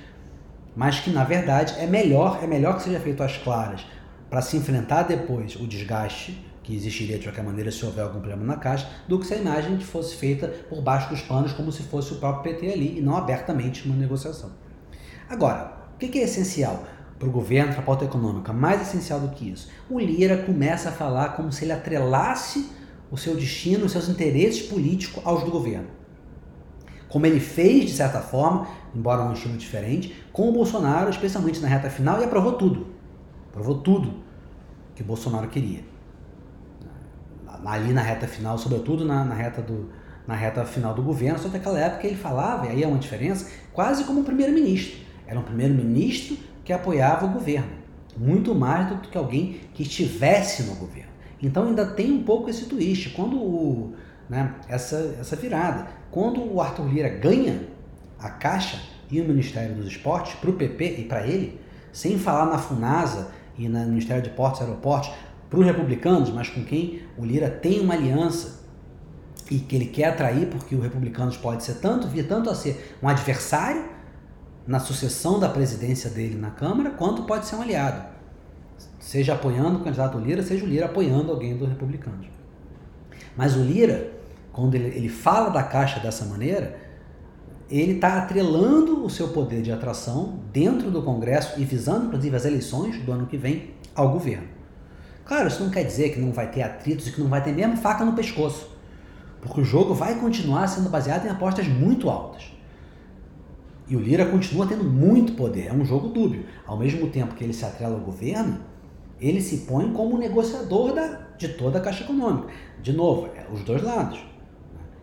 mas 0.77 1.01
que 1.01 1.11
na 1.11 1.25
verdade 1.25 1.75
é 1.79 1.87
melhor, 1.87 2.41
é 2.43 2.47
melhor 2.47 2.77
que 2.77 2.83
seja 2.83 3.01
feito 3.01 3.23
às 3.23 3.37
claras, 3.37 3.85
para 4.29 4.43
se 4.43 4.57
enfrentar 4.57 5.05
depois 5.05 5.57
o 5.57 5.67
desgaste 5.67 6.45
que 6.65 6.75
existiria 6.75 7.19
de 7.19 7.25
qualquer 7.25 7.45
maneira 7.45 7.71
se 7.71 7.85
houver 7.85 8.03
algum 8.03 8.21
problema 8.21 8.43
na 8.43 8.57
caixa, 8.57 8.89
do 9.07 9.19
que 9.19 9.27
se 9.27 9.35
a 9.35 9.37
imagem 9.37 9.79
fosse 9.79 10.17
feita 10.17 10.49
por 10.49 10.81
baixo 10.81 11.11
dos 11.11 11.21
panos, 11.21 11.53
como 11.53 11.71
se 11.71 11.83
fosse 11.83 12.15
o 12.15 12.17
próprio 12.17 12.55
PT 12.55 12.73
ali, 12.73 12.99
e 12.99 13.03
não 13.03 13.17
abertamente 13.17 13.87
uma 13.87 13.95
negociação. 13.95 14.51
Agora, 15.29 15.77
o 15.95 15.99
que 15.99 16.19
é 16.19 16.23
essencial? 16.23 16.85
Para 17.19 17.29
o 17.29 17.31
governo, 17.31 17.73
para 17.73 17.81
a 17.81 17.85
pauta 17.85 18.05
econômica. 18.05 18.53
Mais 18.53 18.83
essencial 18.83 19.21
do 19.21 19.29
que 19.29 19.51
isso, 19.51 19.69
o 19.89 19.99
Lira 19.99 20.39
começa 20.39 20.89
a 20.89 20.93
falar 20.93 21.31
como 21.31 21.53
se 21.53 21.65
ele 21.65 21.73
atrelasse 21.73 22.71
o 23.11 23.17
seu 23.17 23.35
destino, 23.35 23.85
os 23.85 23.93
seus 23.93 24.09
interesses 24.09 24.67
políticos 24.67 25.23
aos 25.25 25.45
do 25.45 25.51
governo. 25.51 25.89
Como 27.09 27.27
ele 27.27 27.39
fez, 27.39 27.85
de 27.85 27.93
certa 27.93 28.21
forma, 28.21 28.67
embora 28.95 29.23
um 29.23 29.33
estilo 29.33 29.57
diferente, 29.57 30.25
com 30.33 30.49
o 30.49 30.53
Bolsonaro, 30.53 31.11
especialmente 31.11 31.61
na 31.61 31.69
reta 31.69 31.89
final, 31.89 32.21
e 32.21 32.25
aprovou 32.25 32.55
tudo. 32.55 32.89
Aprovou 33.51 33.79
tudo 33.79 34.15
que 34.97 35.03
o 35.03 35.05
Bolsonaro 35.05 35.47
queria. 35.49 35.85
Ali 37.65 37.93
na 37.93 38.03
reta 38.03 38.27
final, 38.27 38.59
sobretudo 38.59 39.05
na, 39.05 39.25
na 39.25 39.35
reta 39.35 39.63
do, 39.63 39.91
na 40.27 40.35
reta 40.35 40.65
final 40.65 40.93
do 40.93 41.03
governo, 41.03 41.39
só 41.39 41.49
que 41.49 41.57
naquela 41.57 41.79
época 41.79 42.07
ele 42.07 42.17
falava, 42.17 42.67
e 42.67 42.71
aí 42.71 42.83
é 42.83 42.87
uma 42.87 42.99
diferença, 42.99 43.49
quase 43.73 44.05
como 44.05 44.21
um 44.21 44.25
primeiro-ministro. 44.25 44.99
Era 45.27 45.39
um 45.39 45.43
primeiro-ministro 45.43 46.37
que 46.65 46.73
apoiava 46.73 47.27
o 47.27 47.31
governo, 47.31 47.71
muito 48.17 48.55
mais 48.55 48.89
do 48.89 48.97
que 48.97 49.19
alguém 49.19 49.61
que 49.75 49.83
estivesse 49.83 50.63
no 50.65 50.75
governo. 50.77 51.11
Então 51.43 51.67
ainda 51.67 51.85
tem 51.85 52.11
um 52.11 52.23
pouco 52.23 52.49
esse 52.49 52.65
twist, 52.67 53.11
quando 53.11 53.37
o, 53.37 53.95
né, 54.29 54.55
essa, 54.69 55.17
essa 55.21 55.37
virada. 55.37 55.87
Quando 56.11 56.41
o 56.43 56.61
Arthur 56.61 56.89
Lira 56.89 57.09
ganha 57.09 57.69
a 58.19 58.31
Caixa 58.31 58.81
e 59.11 59.21
o 59.21 59.25
Ministério 59.25 59.75
dos 59.75 59.87
Esportes 59.87 60.35
para 60.35 60.51
o 60.51 60.55
PP 60.55 61.01
e 61.01 61.05
para 61.05 61.27
ele, 61.27 61.61
sem 61.93 62.19
falar 62.19 62.47
na 62.47 62.59
FUNASA 62.59 63.31
e 63.59 63.69
no 63.69 63.79
Ministério 63.87 64.23
de 64.23 64.31
Portos 64.31 64.61
e 64.61 64.65
Aeroportos, 64.65 65.11
para 65.51 65.59
os 65.59 65.67
republicanos, 65.67 66.31
mas 66.31 66.49
com 66.49 66.65
quem 66.65 67.03
o 67.19 67.25
Lira 67.25 67.51
tem 67.51 67.81
uma 67.81 67.95
aliança 67.95 68.65
e 69.51 69.59
que 69.59 69.77
ele 69.77 69.87
quer 69.87 70.07
atrair, 70.07 70.47
porque 70.47 70.75
o 70.75 70.81
republicanos 70.81 71.37
pode 71.37 71.63
ser 71.63 71.75
tanto, 71.75 72.09
vir 72.09 72.27
tanto 72.27 72.49
a 72.49 72.55
ser 72.55 72.97
um 73.03 73.09
adversário 73.09 73.85
na 74.67 74.81
sucessão 74.81 75.39
da 75.39 75.49
presidência 75.49 76.09
dele 76.11 76.37
na 76.37 76.51
Câmara, 76.51 76.91
quanto 76.91 77.25
pode 77.25 77.47
ser 77.47 77.57
um 77.57 77.63
aliado. 77.63 78.05
Seja 78.99 79.35
apoiando 79.35 79.79
o 79.79 79.85
candidato 79.85 80.19
Lira, 80.19 80.43
seja 80.43 80.65
o 80.65 80.69
Lira 80.69 80.87
apoiando 80.87 81.31
alguém 81.31 81.57
dos 81.57 81.69
republicanos. 81.69 82.27
Mas 83.37 83.57
o 83.57 83.61
Lira, 83.61 84.13
quando 84.53 84.75
ele, 84.75 84.89
ele 84.97 85.09
fala 85.09 85.51
da 85.51 85.63
Caixa 85.63 86.01
dessa 86.01 86.25
maneira, 86.25 86.79
ele 87.71 87.93
está 87.93 88.19
atrelando 88.19 89.05
o 89.05 89.11
seu 89.11 89.29
poder 89.29 89.63
de 89.63 89.73
atração 89.73 90.41
dentro 90.53 90.91
do 90.91 91.03
Congresso 91.03 91.61
e 91.61 91.65
visando, 91.65 92.07
inclusive, 92.07 92.37
as 92.37 92.45
eleições 92.45 92.99
do 93.03 93.13
ano 93.13 93.27
que 93.27 93.37
vem 93.37 93.75
ao 93.95 94.11
governo. 94.11 94.49
Claro, 95.25 95.49
isso 95.49 95.63
não 95.63 95.71
quer 95.71 95.85
dizer 95.85 96.11
que 96.11 96.21
não 96.21 96.33
vai 96.33 96.51
ter 96.51 96.63
atritos 96.63 97.09
e 97.09 97.13
que 97.13 97.21
não 97.21 97.29
vai 97.29 97.43
ter 97.43 97.53
mesmo 97.53 97.77
faca 97.77 98.05
no 98.05 98.13
pescoço, 98.13 98.71
porque 99.41 99.61
o 99.61 99.65
jogo 99.65 99.95
vai 99.95 100.19
continuar 100.21 100.67
sendo 100.69 100.91
baseado 100.91 101.27
em 101.27 101.31
apostas 101.31 101.67
muito 101.67 102.11
altas. 102.11 102.54
E 103.87 103.97
o 103.97 104.01
Lira 104.01 104.25
continua 104.27 104.67
tendo 104.67 104.85
muito 104.85 105.35
poder, 105.35 105.67
é 105.67 105.73
um 105.73 105.85
jogo 105.85 106.09
dúbio. 106.09 106.47
Ao 106.67 106.77
mesmo 106.77 107.09
tempo 107.11 107.35
que 107.35 107.45
ele 107.45 107.53
se 107.53 107.65
atrela 107.65 107.95
ao 107.95 108.01
governo, 108.01 108.61
ele 109.21 109.41
se 109.41 109.59
põe 109.59 109.93
como 109.93 110.17
negociador 110.17 110.95
da, 110.95 111.07
de 111.37 111.49
toda 111.49 111.79
a 111.79 111.81
Caixa 111.81 112.05
Econômica. 112.05 112.49
De 112.83 112.93
novo, 112.93 113.29
é 113.35 113.47
os 113.53 113.63
dois 113.63 113.83
lados. 113.83 114.25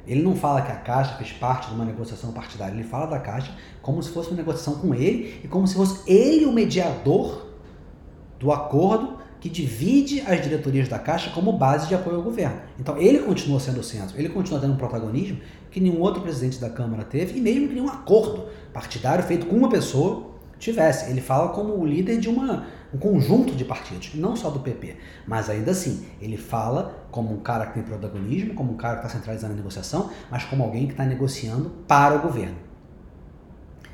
Ele 0.07 0.23
não 0.23 0.35
fala 0.35 0.63
que 0.63 0.71
a 0.71 0.77
Caixa 0.77 1.15
fez 1.15 1.31
parte 1.31 1.69
de 1.69 1.75
uma 1.75 1.85
negociação 1.85 2.31
partidária, 2.31 2.73
ele 2.73 2.83
fala 2.83 3.05
da 3.05 3.19
Caixa 3.19 3.55
como 3.81 4.01
se 4.01 4.09
fosse 4.09 4.29
uma 4.29 4.37
negociação 4.37 4.75
com 4.75 4.95
ele 4.95 5.39
e 5.43 5.47
como 5.47 5.67
se 5.67 5.75
fosse 5.75 6.01
ele 6.11 6.45
o 6.45 6.51
mediador 6.51 7.51
do 8.39 8.51
acordo 8.51 9.10
que 9.41 9.49
divide 9.49 10.21
as 10.21 10.39
diretorias 10.41 10.87
da 10.87 10.99
Caixa 10.99 11.31
como 11.31 11.51
base 11.51 11.87
de 11.87 11.95
apoio 11.95 12.17
ao 12.17 12.21
governo. 12.21 12.61
Então 12.79 12.95
ele 12.97 13.19
continua 13.19 13.59
sendo 13.59 13.79
o 13.79 13.83
centro, 13.83 14.17
ele 14.17 14.29
continua 14.29 14.61
tendo 14.61 14.73
um 14.73 14.77
protagonismo 14.77 15.39
que 15.71 15.81
nenhum 15.81 15.99
outro 15.99 16.21
presidente 16.21 16.59
da 16.59 16.69
Câmara 16.69 17.03
teve 17.03 17.37
e 17.37 17.41
mesmo 17.41 17.67
que 17.67 17.73
nenhum 17.73 17.89
acordo 17.89 18.45
partidário 18.71 19.23
feito 19.23 19.47
com 19.47 19.55
uma 19.55 19.69
pessoa 19.69 20.29
tivesse. 20.59 21.09
Ele 21.09 21.19
fala 21.19 21.49
como 21.49 21.73
o 21.73 21.83
líder 21.83 22.19
de 22.19 22.29
uma, 22.29 22.67
um 22.93 22.99
conjunto 22.99 23.55
de 23.55 23.65
partidos, 23.65 24.11
não 24.13 24.35
só 24.35 24.51
do 24.51 24.59
PP, 24.59 24.95
mas 25.25 25.49
ainda 25.49 25.71
assim, 25.71 26.05
ele 26.21 26.37
fala 26.37 27.03
como 27.09 27.33
um 27.33 27.39
cara 27.39 27.65
que 27.65 27.73
tem 27.73 27.83
protagonismo, 27.83 28.53
como 28.53 28.73
um 28.73 28.77
cara 28.77 28.99
que 28.99 29.07
está 29.07 29.17
centralizando 29.17 29.53
a 29.53 29.57
negociação, 29.57 30.11
mas 30.29 30.43
como 30.43 30.63
alguém 30.63 30.85
que 30.85 30.93
está 30.93 31.03
negociando 31.03 31.71
para 31.87 32.15
o 32.15 32.19
governo. 32.19 32.55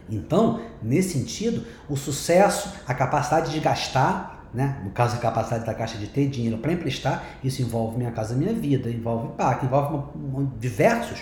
Então, 0.10 0.62
nesse 0.81 1.17
sentido, 1.17 1.65
o 1.89 1.95
sucesso, 1.95 2.73
a 2.86 2.93
capacidade 2.93 3.51
de 3.51 3.60
gastar 3.60 4.37
né? 4.53 4.81
No 4.83 4.91
caso, 4.91 5.15
a 5.15 5.19
capacidade 5.19 5.65
da 5.65 5.73
Caixa 5.73 5.97
de 5.97 6.07
ter 6.07 6.27
dinheiro 6.27 6.57
para 6.57 6.71
emprestar, 6.71 7.23
isso 7.43 7.62
envolve 7.62 7.97
Minha 7.97 8.12
Casa 8.12 8.36
Minha 8.36 8.53
Vida, 8.53 8.89
envolve 8.89 9.29
PAC, 9.38 9.65
envolve 9.65 9.95
uma, 9.95 10.39
uma, 10.39 10.51
diversos 10.60 11.19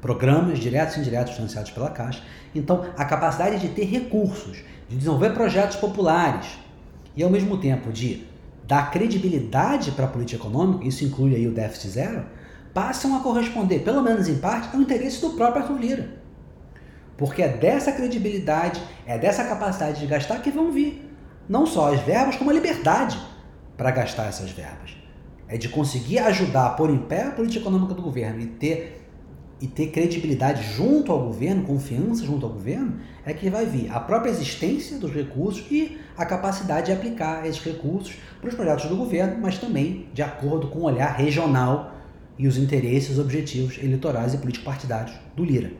programas 0.00 0.58
diretos 0.58 0.96
e 0.96 1.00
indiretos 1.00 1.34
financiados 1.34 1.70
pela 1.70 1.90
Caixa. 1.90 2.22
Então, 2.54 2.86
a 2.96 3.04
capacidade 3.04 3.58
de 3.58 3.68
ter 3.68 3.84
recursos, 3.84 4.58
de 4.88 4.96
desenvolver 4.96 5.30
projetos 5.30 5.76
populares 5.76 6.58
e, 7.16 7.22
ao 7.22 7.30
mesmo 7.30 7.56
tempo, 7.58 7.92
de 7.92 8.24
dar 8.66 8.90
credibilidade 8.90 9.92
para 9.92 10.04
a 10.04 10.08
política 10.08 10.42
econômica, 10.42 10.86
isso 10.86 11.04
inclui 11.04 11.34
aí 11.34 11.46
o 11.46 11.52
déficit 11.52 11.88
zero, 11.88 12.24
passam 12.74 13.16
a 13.16 13.20
corresponder, 13.20 13.80
pelo 13.80 14.02
menos 14.02 14.28
em 14.28 14.36
parte, 14.38 14.74
ao 14.74 14.80
interesse 14.80 15.20
do 15.20 15.30
próprio 15.30 15.62
Arthur 15.62 15.78
Lira. 15.80 16.08
Porque 17.16 17.42
é 17.42 17.48
dessa 17.48 17.92
credibilidade, 17.92 18.82
é 19.06 19.16
dessa 19.16 19.44
capacidade 19.44 20.00
de 20.00 20.06
gastar 20.06 20.40
que 20.40 20.50
vão 20.50 20.70
vir 20.70 21.05
não 21.48 21.66
só 21.66 21.92
as 21.92 22.00
verbas, 22.00 22.36
como 22.36 22.50
a 22.50 22.52
liberdade 22.52 23.18
para 23.76 23.90
gastar 23.90 24.26
essas 24.26 24.50
verbas. 24.50 24.96
É 25.48 25.56
de 25.56 25.68
conseguir 25.68 26.18
ajudar 26.18 26.66
a 26.66 26.70
pôr 26.70 26.90
em 26.90 26.98
pé 26.98 27.24
a 27.24 27.30
política 27.30 27.60
econômica 27.60 27.94
do 27.94 28.02
governo 28.02 28.40
e 28.40 28.46
ter 28.46 29.06
e 29.60 29.66
ter 29.66 29.86
credibilidade 29.86 30.62
junto 30.74 31.10
ao 31.10 31.24
governo, 31.24 31.62
confiança 31.64 32.24
junto 32.24 32.44
ao 32.44 32.52
governo, 32.52 33.00
é 33.24 33.32
que 33.32 33.48
vai 33.48 33.64
vir 33.64 33.90
a 33.90 33.98
própria 33.98 34.30
existência 34.30 34.98
dos 34.98 35.12
recursos 35.12 35.64
e 35.70 35.98
a 36.16 36.26
capacidade 36.26 36.86
de 36.86 36.92
aplicar 36.92 37.46
esses 37.46 37.62
recursos 37.62 38.14
para 38.40 38.50
os 38.50 38.54
projetos 38.54 38.86
do 38.86 38.96
governo, 38.96 39.38
mas 39.40 39.58
também 39.58 40.08
de 40.12 40.22
acordo 40.22 40.68
com 40.68 40.80
o 40.80 40.84
olhar 40.84 41.14
regional 41.14 41.94
e 42.38 42.46
os 42.46 42.58
interesses, 42.58 43.10
os 43.10 43.18
objetivos 43.18 43.78
eleitorais 43.78 44.34
e 44.34 44.38
político-partidários 44.38 45.16
do 45.34 45.42
Lira. 45.42 45.72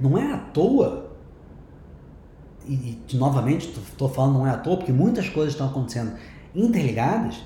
Não 0.00 0.16
é 0.16 0.32
à 0.32 0.38
toa, 0.38 1.11
e, 2.66 2.98
e 3.08 3.16
novamente 3.16 3.68
estou 3.68 4.08
falando 4.08 4.34
não 4.34 4.46
é 4.46 4.50
à 4.50 4.56
toa, 4.56 4.76
porque 4.76 4.92
muitas 4.92 5.28
coisas 5.28 5.52
estão 5.52 5.68
acontecendo 5.68 6.12
interligadas, 6.54 7.40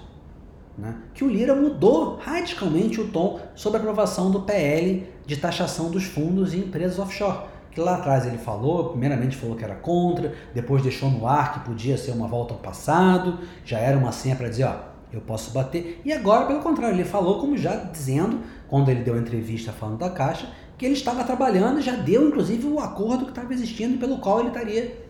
né, 0.77 0.95
que 1.15 1.25
o 1.25 1.29
Lira 1.29 1.55
mudou 1.55 2.17
radicalmente 2.17 3.01
o 3.01 3.09
tom 3.09 3.41
sobre 3.55 3.79
a 3.79 3.81
aprovação 3.81 4.31
do 4.31 4.41
PL 4.41 5.07
de 5.25 5.37
taxação 5.37 5.91
dos 5.91 6.05
fundos 6.05 6.55
e 6.55 6.59
empresas 6.59 6.99
offshore. 6.99 7.39
Que 7.71 7.81
lá 7.81 7.97
atrás 7.97 8.27
ele 8.27 8.39
falou, 8.39 8.91
primeiramente 8.91 9.37
falou 9.37 9.55
que 9.55 9.65
era 9.65 9.75
contra, 9.75 10.35
depois 10.55 10.83
deixou 10.83 11.11
no 11.11 11.27
ar 11.27 11.55
que 11.55 11.61
podia 11.61 11.97
ser 11.97 12.13
uma 12.13 12.27
volta 12.27 12.55
ao 12.55 12.61
passado, 12.61 13.39
já 13.65 13.79
era 13.79 13.99
uma 13.99 14.13
senha 14.13 14.35
para 14.35 14.49
dizer, 14.49 14.65
ó, 14.65 14.77
eu 15.13 15.21
posso 15.21 15.51
bater. 15.51 16.01
E 16.05 16.13
agora, 16.13 16.47
pelo 16.47 16.61
contrário, 16.61 16.97
ele 16.97 17.05
falou 17.05 17.39
como 17.39 17.57
já 17.57 17.75
dizendo, 17.77 18.41
quando 18.69 18.91
ele 18.91 19.03
deu 19.03 19.15
a 19.15 19.19
entrevista 19.19 19.73
falando 19.73 19.99
da 19.99 20.11
Caixa, 20.11 20.49
que 20.79 20.85
ele 20.85 20.95
estava 20.95 21.25
trabalhando, 21.25 21.81
já 21.81 21.93
deu 21.93 22.29
inclusive 22.29 22.67
o 22.67 22.81
acordo 22.81 23.25
que 23.25 23.31
estava 23.31 23.53
existindo 23.53 23.99
pelo 23.99 24.19
qual 24.19 24.41
ele 24.41 24.49
estaria 24.49 25.06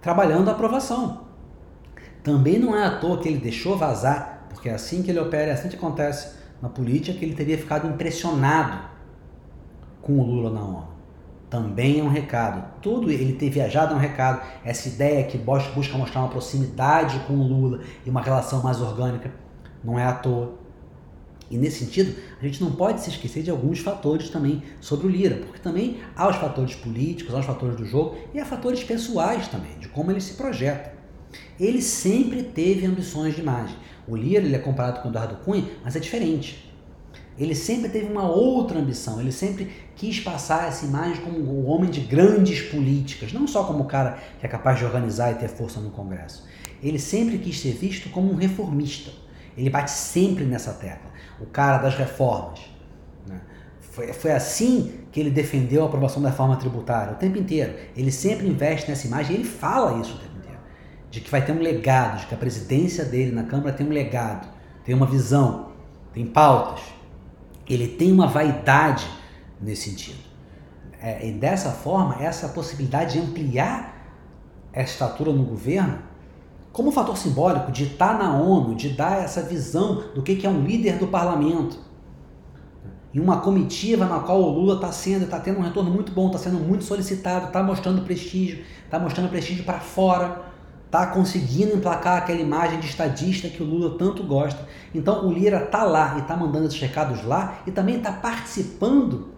trabalhando 0.00 0.48
a 0.48 0.52
aprovação. 0.52 1.26
Também 2.22 2.58
não 2.58 2.76
é 2.76 2.84
à 2.84 2.98
toa 2.98 3.18
que 3.18 3.28
ele 3.28 3.38
deixou 3.38 3.76
vazar 3.76 4.36
porque 4.56 4.70
é 4.70 4.74
assim 4.74 5.02
que 5.02 5.10
ele 5.10 5.20
opera, 5.20 5.50
é 5.50 5.52
assim 5.52 5.68
que 5.68 5.76
acontece 5.76 6.34
na 6.60 6.68
política, 6.68 7.16
que 7.16 7.24
ele 7.24 7.34
teria 7.34 7.58
ficado 7.58 7.86
impressionado 7.86 8.78
com 10.00 10.18
o 10.18 10.24
Lula 10.24 10.50
na 10.50 10.60
ONU. 10.60 10.88
Também 11.50 12.00
é 12.00 12.02
um 12.02 12.08
recado. 12.08 12.64
Tudo 12.82 13.10
ele 13.10 13.34
ter 13.34 13.50
viajado 13.50 13.92
é 13.92 13.96
um 13.96 14.00
recado. 14.00 14.40
Essa 14.64 14.88
ideia 14.88 15.22
que 15.24 15.38
busca 15.38 15.96
mostrar 15.96 16.20
uma 16.20 16.28
proximidade 16.28 17.20
com 17.26 17.34
o 17.34 17.42
Lula 17.42 17.80
e 18.04 18.10
uma 18.10 18.20
relação 18.20 18.62
mais 18.62 18.80
orgânica 18.80 19.30
não 19.84 19.98
é 19.98 20.04
à 20.04 20.12
toa. 20.12 20.54
E 21.50 21.56
nesse 21.56 21.84
sentido, 21.84 22.14
a 22.40 22.44
gente 22.44 22.62
não 22.62 22.72
pode 22.72 23.00
se 23.00 23.10
esquecer 23.10 23.42
de 23.42 23.50
alguns 23.50 23.78
fatores 23.78 24.28
também 24.28 24.62
sobre 24.80 25.06
o 25.06 25.10
Lira, 25.10 25.36
porque 25.36 25.60
também 25.60 25.98
há 26.16 26.28
os 26.28 26.36
fatores 26.36 26.74
políticos, 26.74 27.34
há 27.34 27.38
os 27.38 27.46
fatores 27.46 27.76
do 27.76 27.84
jogo 27.84 28.16
e 28.34 28.40
há 28.40 28.44
fatores 28.44 28.82
pessoais 28.82 29.46
também, 29.48 29.78
de 29.78 29.88
como 29.88 30.10
ele 30.10 30.20
se 30.20 30.34
projeta. 30.34 30.92
Ele 31.58 31.80
sempre 31.80 32.42
teve 32.42 32.84
ambições 32.86 33.34
de 33.34 33.40
imagem. 33.40 33.76
O 34.08 34.16
Lira 34.16 34.44
ele 34.44 34.56
é 34.56 34.58
comparado 34.58 35.00
com 35.00 35.08
o 35.08 35.10
Eduardo 35.10 35.36
Cunha, 35.36 35.64
mas 35.84 35.94
é 35.94 36.00
diferente. 36.00 36.66
Ele 37.38 37.54
sempre 37.54 37.90
teve 37.90 38.10
uma 38.10 38.28
outra 38.28 38.78
ambição, 38.78 39.20
ele 39.20 39.32
sempre 39.32 39.70
quis 39.94 40.20
passar 40.20 40.68
essa 40.68 40.86
imagem 40.86 41.22
como 41.22 41.38
o 41.38 41.66
homem 41.66 41.90
de 41.90 42.00
grandes 42.00 42.62
políticas, 42.62 43.32
não 43.32 43.46
só 43.46 43.64
como 43.64 43.82
o 43.82 43.86
cara 43.86 44.18
que 44.40 44.46
é 44.46 44.48
capaz 44.48 44.78
de 44.78 44.86
organizar 44.86 45.32
e 45.32 45.34
ter 45.34 45.48
força 45.48 45.78
no 45.78 45.90
Congresso. 45.90 46.46
Ele 46.82 46.98
sempre 46.98 47.38
quis 47.38 47.60
ser 47.60 47.72
visto 47.72 48.08
como 48.08 48.32
um 48.32 48.36
reformista. 48.36 49.10
Ele 49.56 49.68
bate 49.68 49.90
sempre 49.90 50.44
nessa 50.44 50.72
tecla, 50.72 51.10
o 51.40 51.46
cara 51.46 51.78
das 51.78 51.94
reformas. 51.94 52.60
Né? 53.26 53.40
Foi, 53.80 54.12
foi 54.12 54.32
assim 54.32 55.00
que 55.12 55.20
ele 55.20 55.30
defendeu 55.30 55.82
a 55.82 55.86
aprovação 55.86 56.22
da 56.22 56.30
reforma 56.30 56.56
tributária 56.56 57.12
o 57.12 57.16
tempo 57.16 57.38
inteiro. 57.38 57.74
Ele 57.96 58.12
sempre 58.12 58.46
investe 58.46 58.88
nessa 58.90 59.06
imagem 59.06 59.36
e 59.36 59.38
ele 59.40 59.48
fala 59.48 60.00
isso 60.00 60.14
o 60.14 60.18
tempo 60.18 60.36
de 61.16 61.22
que 61.22 61.30
vai 61.30 61.42
ter 61.42 61.52
um 61.52 61.60
legado, 61.60 62.20
de 62.20 62.26
que 62.26 62.34
a 62.34 62.36
presidência 62.36 63.02
dele 63.02 63.32
na 63.32 63.44
Câmara 63.44 63.72
tem 63.72 63.86
um 63.86 63.90
legado, 63.90 64.46
tem 64.84 64.94
uma 64.94 65.06
visão, 65.06 65.72
tem 66.12 66.26
pautas. 66.26 66.82
Ele 67.66 67.88
tem 67.88 68.12
uma 68.12 68.26
vaidade 68.26 69.08
nesse 69.58 69.88
sentido. 69.88 70.18
É, 71.00 71.26
e 71.26 71.32
dessa 71.32 71.70
forma, 71.70 72.22
essa 72.22 72.48
possibilidade 72.48 73.14
de 73.14 73.18
ampliar 73.18 73.96
a 74.74 74.82
estatura 74.82 75.32
no 75.32 75.42
governo, 75.42 75.98
como 76.76 76.92
fator 76.92 77.16
simbólico 77.16 77.72
de 77.72 77.84
estar 77.84 78.18
na 78.18 78.36
ONU, 78.36 78.74
de 78.74 78.90
dar 78.90 79.22
essa 79.22 79.40
visão 79.40 80.04
do 80.14 80.20
que 80.20 80.46
é 80.46 80.50
um 80.50 80.62
líder 80.62 80.98
do 80.98 81.06
parlamento. 81.06 81.78
Em 83.14 83.18
uma 83.18 83.40
comitiva 83.40 84.04
na 84.04 84.20
qual 84.20 84.42
o 84.42 84.50
Lula 84.50 84.74
está 84.74 84.92
sendo, 84.92 85.24
está 85.24 85.40
tendo 85.40 85.58
um 85.58 85.62
retorno 85.62 85.90
muito 85.90 86.12
bom, 86.12 86.26
está 86.26 86.38
sendo 86.38 86.58
muito 86.58 86.84
solicitado, 86.84 87.46
está 87.46 87.62
mostrando 87.62 88.02
prestígio, 88.02 88.62
está 88.84 88.98
mostrando 88.98 89.30
prestígio 89.30 89.64
para 89.64 89.80
fora 89.80 90.44
está 90.84 91.06
conseguindo 91.06 91.74
emplacar 91.74 92.18
aquela 92.18 92.40
imagem 92.40 92.78
de 92.78 92.86
estadista 92.86 93.48
que 93.48 93.62
o 93.62 93.66
Lula 93.66 93.98
tanto 93.98 94.22
gosta. 94.22 94.68
Então 94.94 95.26
o 95.26 95.32
Lira 95.32 95.64
está 95.64 95.82
lá 95.82 96.16
e 96.18 96.20
está 96.20 96.36
mandando 96.36 96.66
esses 96.66 96.78
recados 96.78 97.24
lá 97.24 97.58
e 97.66 97.70
também 97.70 97.96
está 97.96 98.12
participando 98.12 99.30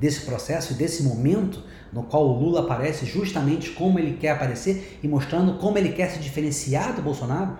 desse 0.00 0.22
processo 0.22 0.72
e 0.72 0.76
desse 0.76 1.02
momento 1.04 1.62
no 1.92 2.02
qual 2.02 2.26
o 2.26 2.38
Lula 2.38 2.60
aparece 2.60 3.04
justamente 3.04 3.70
como 3.70 3.98
ele 3.98 4.16
quer 4.16 4.30
aparecer 4.30 4.98
e 5.02 5.08
mostrando 5.08 5.58
como 5.58 5.76
ele 5.76 5.90
quer 5.90 6.08
se 6.08 6.18
diferenciar 6.18 6.94
do 6.94 7.02
Bolsonaro. 7.02 7.58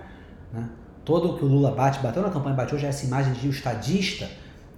Né? 0.53 0.69
Todo 1.05 1.33
o 1.33 1.39
que 1.39 1.45
o 1.45 1.49
Lula 1.49 1.71
bate, 1.73 2.01
bateu 2.01 2.23
na 2.23 2.31
campanha, 2.31 2.57
bateu 2.57 2.79
já 2.79 2.89
essa 2.89 3.05
imagem 3.05 3.33
de 3.35 3.47
um 3.47 3.51
estadista 3.51 4.31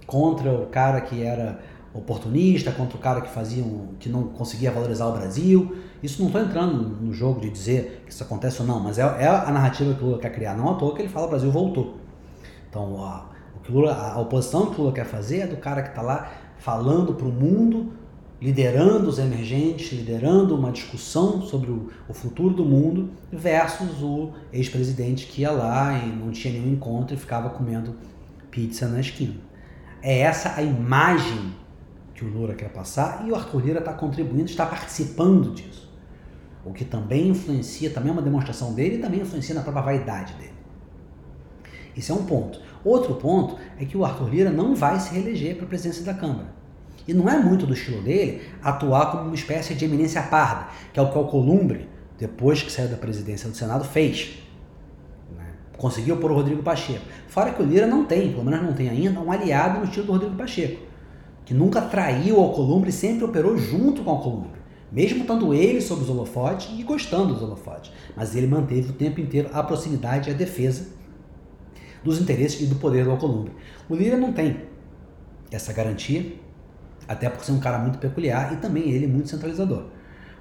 contra 0.05 0.51
o 0.51 0.65
cara 0.67 0.99
que 1.01 1.23
era 1.23 1.59
oportunista, 1.93 2.71
contra 2.71 2.97
o 2.97 2.99
cara 2.99 3.21
que 3.21 3.29
fazia 3.29 3.63
um, 3.63 3.93
que 3.97 4.09
não 4.09 4.23
conseguia 4.23 4.69
valorizar 4.69 5.07
o 5.07 5.13
Brasil. 5.13 5.77
Isso 6.03 6.19
não 6.19 6.27
estou 6.27 6.41
entrando 6.41 6.73
no 7.01 7.13
jogo 7.13 7.39
de 7.39 7.49
dizer 7.49 8.03
que 8.05 8.11
isso 8.11 8.21
acontece 8.21 8.61
ou 8.61 8.67
não, 8.67 8.79
mas 8.81 8.97
é, 8.97 9.01
é, 9.01 9.27
a 9.27 9.49
narrativa 9.51 9.93
que 9.93 10.03
o 10.03 10.07
Lula 10.07 10.19
quer 10.19 10.31
criar. 10.31 10.55
Não 10.55 10.69
à 10.69 10.73
toa 10.75 10.93
que 10.93 11.01
ele 11.01 11.09
fala 11.09 11.27
o 11.27 11.29
Brasil 11.29 11.49
voltou. 11.49 11.95
Então, 12.69 13.01
a, 13.01 13.29
o 13.55 13.59
que 13.61 13.71
Lula, 13.71 13.95
a 13.95 14.19
oposição 14.19 14.71
que 14.71 14.81
o 14.81 14.83
Lula 14.83 14.93
quer 14.93 15.05
fazer 15.05 15.39
é 15.39 15.47
do 15.47 15.55
cara 15.55 15.81
que 15.81 15.89
está 15.89 16.01
lá 16.01 16.29
falando 16.57 17.13
para 17.13 17.27
o 17.27 17.31
mundo, 17.31 17.93
liderando 18.41 19.07
os 19.07 19.17
emergentes, 19.17 19.91
liderando 19.91 20.55
uma 20.55 20.71
discussão 20.71 21.41
sobre 21.41 21.71
o, 21.71 21.89
o 22.07 22.13
futuro 22.13 22.53
do 22.53 22.65
mundo, 22.65 23.09
versus 23.31 24.01
o 24.01 24.31
ex-presidente 24.51 25.27
que 25.27 25.41
ia 25.41 25.51
lá 25.51 25.97
e 25.97 26.07
não 26.07 26.31
tinha 26.31 26.53
nenhum 26.53 26.73
encontro 26.73 27.15
e 27.15 27.19
ficava 27.19 27.49
comendo 27.49 27.95
pizza 28.51 28.87
na 28.87 28.99
esquina. 28.99 29.35
É 30.01 30.19
essa 30.19 30.55
a 30.55 30.61
imagem 30.61 31.53
que 32.13 32.23
o 32.23 32.29
Lula 32.29 32.53
quer 32.55 32.69
passar 32.69 33.25
e 33.27 33.31
o 33.31 33.35
Arthur 33.35 33.65
Lira 33.65 33.79
está 33.79 33.93
contribuindo, 33.93 34.45
está 34.45 34.65
participando 34.65 35.53
disso. 35.53 35.91
O 36.63 36.71
que 36.71 36.85
também 36.85 37.29
influencia, 37.29 37.89
também 37.89 38.09
é 38.09 38.13
uma 38.13 38.21
demonstração 38.21 38.73
dele 38.73 38.95
e 38.95 38.99
também 38.99 39.21
influencia 39.21 39.53
na 39.53 39.61
própria 39.61 39.83
vaidade 39.83 40.33
dele. 40.33 40.53
Isso 41.95 42.11
é 42.11 42.15
um 42.15 42.25
ponto. 42.25 42.59
Outro 42.83 43.15
ponto 43.15 43.57
é 43.79 43.85
que 43.85 43.97
o 43.97 44.03
Arthur 44.05 44.29
Lira 44.29 44.49
não 44.51 44.75
vai 44.75 44.99
se 44.99 45.13
reeleger 45.13 45.55
para 45.55 45.65
a 45.65 45.67
presidência 45.67 46.03
da 46.03 46.13
Câmara. 46.13 46.54
E 47.07 47.13
não 47.13 47.29
é 47.29 47.37
muito 47.37 47.65
do 47.65 47.73
estilo 47.73 48.01
dele 48.01 48.41
atuar 48.63 49.11
como 49.11 49.23
uma 49.25 49.35
espécie 49.35 49.75
de 49.75 49.85
eminência 49.85 50.21
parda, 50.23 50.67
que 50.91 50.99
é 50.99 51.03
o 51.03 51.11
que 51.11 51.17
o 51.17 51.25
Columbre, 51.25 51.87
depois 52.17 52.61
que 52.61 52.71
saiu 52.71 52.87
da 52.87 52.97
presidência 52.97 53.49
do 53.49 53.55
Senado, 53.55 53.83
fez. 53.83 54.39
Né? 55.37 55.45
Conseguiu 55.77 56.17
pôr 56.17 56.31
o 56.31 56.35
Rodrigo 56.35 56.63
Pacheco. 56.63 57.05
Fora 57.27 57.51
que 57.51 57.61
o 57.61 57.65
Lira 57.65 57.85
não 57.85 58.05
tem, 58.05 58.31
pelo 58.31 58.43
menos 58.43 58.63
não 58.63 58.73
tem 58.73 58.89
ainda, 58.89 59.19
um 59.19 59.31
aliado 59.31 59.79
no 59.79 59.85
estilo 59.85 60.05
do 60.07 60.11
Rodrigo 60.13 60.35
Pacheco 60.35 60.95
que 61.45 61.53
nunca 61.53 61.79
traiu 61.79 62.37
o 62.37 62.41
Alcolumbre 62.41 62.89
e 62.89 62.93
sempre 62.93 63.23
operou 63.23 63.55
junto 63.55 64.03
com 64.03 64.09
o 64.09 64.13
Alcolumbre, 64.13 64.59
mesmo 64.91 65.21
estando 65.21 65.53
ele 65.53 65.79
sob 65.79 66.01
os 66.01 66.09
holofotes 66.09 66.69
e 66.77 66.83
gostando 66.83 67.33
dos 67.33 67.43
holofotes. 67.43 67.91
Mas 68.15 68.35
ele 68.35 68.47
manteve 68.47 68.89
o 68.89 68.93
tempo 68.93 69.21
inteiro 69.21 69.49
a 69.53 69.61
proximidade 69.61 70.29
e 70.29 70.33
a 70.33 70.35
defesa 70.35 70.87
dos 72.03 72.19
interesses 72.19 72.59
e 72.61 72.65
do 72.65 72.75
poder 72.75 73.05
do 73.05 73.11
Alcolumbre. 73.11 73.53
O 73.87 73.95
Lira 73.95 74.17
não 74.17 74.33
tem 74.33 74.61
essa 75.51 75.71
garantia, 75.71 76.33
até 77.07 77.29
por 77.29 77.43
ser 77.43 77.51
um 77.51 77.59
cara 77.59 77.77
muito 77.77 77.97
peculiar 77.97 78.53
e 78.53 78.57
também 78.57 78.89
ele 78.89 79.07
muito 79.07 79.29
centralizador. 79.29 79.85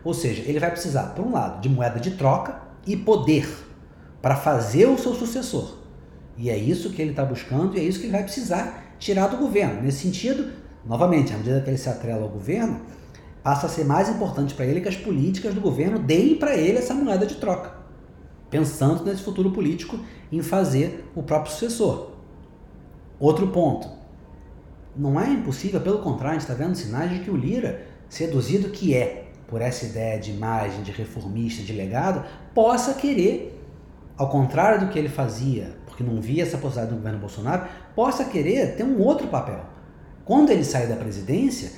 Ou 0.02 0.12
seja, 0.12 0.42
ele 0.46 0.58
vai 0.58 0.70
precisar, 0.70 1.14
por 1.14 1.24
um 1.24 1.32
lado, 1.32 1.60
de 1.60 1.68
moeda 1.68 1.98
de 1.98 2.12
troca 2.12 2.60
e 2.86 2.96
poder 2.96 3.48
para 4.20 4.36
fazer 4.36 4.86
o 4.86 4.98
seu 4.98 5.14
sucessor. 5.14 5.78
E 6.36 6.50
é 6.50 6.56
isso 6.56 6.90
que 6.90 7.00
ele 7.00 7.10
está 7.10 7.24
buscando 7.24 7.76
e 7.76 7.80
é 7.80 7.82
isso 7.82 8.00
que 8.00 8.06
ele 8.06 8.12
vai 8.12 8.22
precisar 8.22 8.94
tirar 8.98 9.28
do 9.28 9.36
governo. 9.36 9.82
Nesse 9.82 10.00
sentido, 10.00 10.50
Novamente, 10.86 11.32
à 11.32 11.38
medida 11.38 11.60
que 11.62 11.70
ele 11.70 11.78
se 11.78 11.88
atrela 11.88 12.22
ao 12.22 12.28
governo, 12.28 12.80
passa 13.42 13.66
a 13.66 13.68
ser 13.68 13.84
mais 13.84 14.08
importante 14.08 14.54
para 14.54 14.66
ele 14.66 14.80
que 14.80 14.88
as 14.88 14.96
políticas 14.96 15.54
do 15.54 15.60
governo 15.60 15.98
deem 15.98 16.36
para 16.36 16.56
ele 16.56 16.78
essa 16.78 16.94
moeda 16.94 17.26
de 17.26 17.36
troca, 17.36 17.72
pensando 18.50 19.04
nesse 19.04 19.22
futuro 19.22 19.50
político 19.50 19.98
em 20.30 20.42
fazer 20.42 21.10
o 21.14 21.22
próprio 21.22 21.52
sucessor. 21.52 22.10
Outro 23.18 23.48
ponto. 23.48 23.88
Não 24.96 25.20
é 25.20 25.28
impossível, 25.28 25.80
pelo 25.80 25.98
contrário, 25.98 26.36
a 26.36 26.40
gente 26.40 26.48
está 26.48 26.54
vendo 26.54 26.74
sinais 26.76 27.10
de 27.10 27.20
que 27.20 27.30
o 27.30 27.36
Lira, 27.36 27.82
seduzido 28.08 28.68
que 28.68 28.94
é 28.94 29.28
por 29.48 29.60
essa 29.60 29.84
ideia 29.84 30.18
de 30.18 30.30
imagem, 30.30 30.82
de 30.82 30.92
reformista, 30.92 31.62
de 31.62 31.72
legado, 31.72 32.24
possa 32.54 32.94
querer, 32.94 33.60
ao 34.16 34.28
contrário 34.28 34.80
do 34.80 34.92
que 34.92 34.98
ele 34.98 35.08
fazia, 35.08 35.76
porque 35.86 36.04
não 36.04 36.20
via 36.20 36.42
essa 36.42 36.58
possibilidade 36.58 36.90
do 36.90 36.96
governo 36.96 37.18
Bolsonaro, 37.18 37.68
possa 37.94 38.24
querer 38.24 38.76
ter 38.76 38.84
um 38.84 39.00
outro 39.00 39.26
papel. 39.28 39.64
Quando 40.24 40.50
ele 40.50 40.64
sair 40.64 40.86
da 40.86 40.96
presidência, 40.96 41.72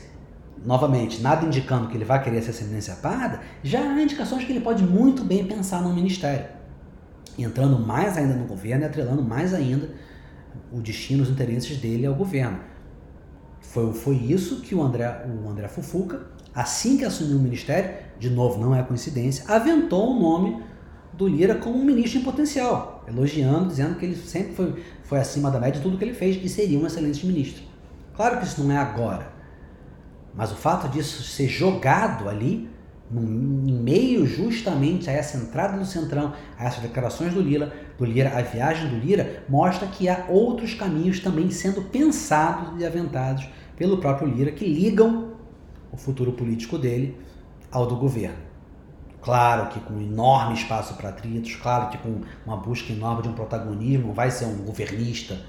novamente, 0.64 1.20
nada 1.20 1.44
indicando 1.44 1.88
que 1.88 1.96
ele 1.96 2.04
vai 2.04 2.22
querer 2.22 2.38
essa 2.38 2.50
ascendência 2.50 2.94
parda, 2.96 3.40
já 3.62 3.80
há 3.80 4.02
indicações 4.02 4.44
que 4.44 4.52
ele 4.52 4.60
pode 4.60 4.84
muito 4.84 5.24
bem 5.24 5.46
pensar 5.46 5.82
no 5.82 5.92
ministério. 5.92 6.46
Entrando 7.38 7.78
mais 7.78 8.16
ainda 8.16 8.34
no 8.34 8.44
governo 8.44 8.84
e 8.84 8.86
atrelando 8.86 9.22
mais 9.22 9.52
ainda 9.52 9.90
o 10.72 10.80
destino, 10.80 11.22
os 11.22 11.30
interesses 11.30 11.78
dele 11.78 12.06
ao 12.06 12.14
governo. 12.14 12.58
Foi, 13.76 13.92
foi 13.92 14.14
isso 14.14 14.62
que 14.62 14.74
o 14.74 14.82
André, 14.82 15.26
o 15.28 15.50
André 15.50 15.68
Fufuca, 15.68 16.22
assim 16.54 16.96
que 16.96 17.04
assumiu 17.04 17.36
o 17.36 17.40
ministério, 17.40 17.94
de 18.18 18.30
novo, 18.30 18.58
não 18.58 18.74
é 18.74 18.82
coincidência, 18.82 19.44
aventou 19.46 20.16
o 20.16 20.18
nome 20.18 20.62
do 21.12 21.28
Lira 21.28 21.56
como 21.56 21.78
um 21.78 21.84
ministro 21.84 22.20
em 22.20 22.24
potencial, 22.24 23.04
elogiando, 23.06 23.68
dizendo 23.68 23.96
que 23.96 24.06
ele 24.06 24.16
sempre 24.16 24.54
foi, 24.54 24.82
foi 25.02 25.18
acima 25.18 25.50
da 25.50 25.60
média 25.60 25.74
de 25.74 25.82
tudo 25.82 25.98
que 25.98 26.04
ele 26.04 26.14
fez 26.14 26.42
e 26.42 26.48
seria 26.48 26.78
um 26.78 26.86
excelente 26.86 27.26
ministro. 27.26 27.64
Claro 28.14 28.38
que 28.38 28.46
isso 28.46 28.62
não 28.62 28.72
é 28.72 28.78
agora, 28.78 29.30
mas 30.34 30.50
o 30.50 30.56
fato 30.56 30.88
disso 30.88 31.22
ser 31.22 31.46
jogado 31.46 32.30
ali, 32.30 32.70
no, 33.10 33.20
meio 33.20 34.24
justamente 34.24 35.10
a 35.10 35.12
essa 35.12 35.36
entrada 35.36 35.76
do 35.76 35.84
Centrão, 35.84 36.32
a 36.58 36.64
essas 36.64 36.80
declarações 36.80 37.34
do 37.34 37.42
Lira, 37.42 37.70
do 37.98 38.04
Lira, 38.04 38.36
a 38.36 38.42
viagem 38.42 38.88
do 38.88 38.96
Lira, 38.96 39.44
mostra 39.48 39.86
que 39.86 40.08
há 40.08 40.26
outros 40.28 40.74
caminhos 40.74 41.20
também 41.20 41.50
sendo 41.50 41.82
pensados 41.82 42.80
e 42.80 42.84
aventados 42.84 43.48
pelo 43.76 43.98
próprio 43.98 44.28
Lira 44.28 44.52
que 44.52 44.66
ligam 44.66 45.32
o 45.90 45.96
futuro 45.96 46.32
político 46.32 46.78
dele 46.78 47.18
ao 47.70 47.86
do 47.86 47.96
governo. 47.96 48.46
Claro 49.22 49.70
que 49.70 49.80
com 49.80 50.00
enorme 50.00 50.54
espaço 50.54 50.94
para 50.94 51.08
atritos, 51.08 51.56
claro 51.56 51.90
que 51.90 51.98
com 51.98 52.20
uma 52.44 52.56
busca 52.56 52.92
enorme 52.92 53.22
de 53.22 53.28
um 53.28 53.32
protagonismo, 53.32 54.12
vai 54.12 54.30
ser 54.30 54.44
um 54.44 54.58
governista 54.58 55.40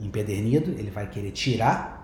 empedernido, 0.00 0.70
ele 0.72 0.90
vai 0.90 1.08
querer 1.08 1.30
tirar 1.30 1.97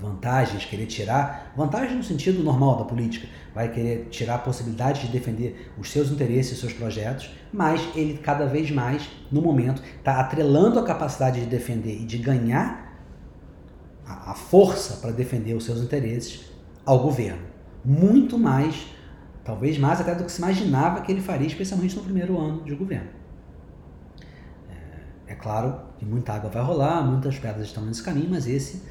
vantagens, 0.00 0.64
querer 0.64 0.86
tirar 0.86 1.52
vantagens 1.56 1.96
no 1.96 2.02
sentido 2.02 2.42
normal 2.42 2.78
da 2.78 2.84
política, 2.84 3.28
vai 3.54 3.70
querer 3.70 4.08
tirar 4.10 4.36
a 4.36 4.38
possibilidade 4.38 5.06
de 5.06 5.08
defender 5.08 5.72
os 5.78 5.90
seus 5.90 6.10
interesses, 6.10 6.52
os 6.52 6.60
seus 6.60 6.72
projetos, 6.72 7.30
mas 7.52 7.80
ele 7.94 8.18
cada 8.18 8.46
vez 8.46 8.70
mais, 8.70 9.08
no 9.30 9.42
momento, 9.42 9.82
está 9.98 10.20
atrelando 10.20 10.78
a 10.78 10.84
capacidade 10.84 11.40
de 11.40 11.46
defender 11.46 12.00
e 12.00 12.04
de 12.04 12.18
ganhar 12.18 13.00
a, 14.06 14.32
a 14.32 14.34
força 14.34 14.96
para 14.96 15.10
defender 15.10 15.54
os 15.54 15.64
seus 15.64 15.80
interesses 15.80 16.52
ao 16.84 17.00
governo. 17.00 17.42
Muito 17.84 18.38
mais 18.38 18.98
Talvez 19.48 19.78
mais 19.78 19.98
até 19.98 20.14
do 20.14 20.24
que 20.24 20.30
se 20.30 20.42
imaginava 20.42 21.00
que 21.00 21.10
ele 21.10 21.22
faria, 21.22 21.46
especialmente 21.46 21.96
no 21.96 22.02
primeiro 22.02 22.38
ano 22.38 22.62
de 22.64 22.74
governo. 22.74 23.08
É, 24.68 25.32
é 25.32 25.34
claro 25.36 25.74
que 25.96 26.04
muita 26.04 26.34
água 26.34 26.50
vai 26.50 26.62
rolar, 26.62 27.00
muitas 27.00 27.38
pedras 27.38 27.68
estão 27.68 27.82
nesse 27.82 28.02
caminho, 28.02 28.28
mas 28.28 28.46
esse 28.46 28.82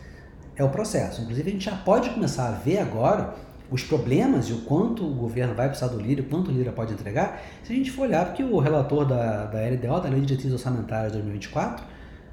é 0.58 0.63
o 0.63 0.70
processo. 0.70 1.22
Inclusive, 1.22 1.50
a 1.50 1.54
gente 1.54 1.65
já 1.65 1.76
pode 1.76 2.10
começar 2.10 2.48
a 2.48 2.52
ver 2.52 2.80
agora 2.80 3.36
os 3.70 3.84
problemas 3.84 4.48
e 4.48 4.54
o 4.54 4.62
quanto 4.62 5.06
o 5.06 5.13
governo 5.13 5.54
vai 5.54 5.67
precisar 5.67 5.91
do 5.91 6.00
Lira, 6.00 6.22
o 6.22 6.26
quanto 6.26 6.50
o 6.50 6.54
Lira 6.54 6.72
pode 6.72 6.93
entregar, 6.93 7.41
se 7.63 7.74
a 7.74 7.76
gente 7.76 7.91
for 7.91 8.04
olhar, 8.04 8.26
porque 8.26 8.43
o 8.43 8.58
relator 8.60 9.06
da, 9.06 9.46
da 9.46 9.60
LDO, 9.60 10.02
da 10.02 10.10
Lei 10.10 10.22
de 10.22 10.28
Diretrizes 10.28 10.54
Orçamentárias 10.54 11.12
de 11.12 11.17
2024, 11.17 11.86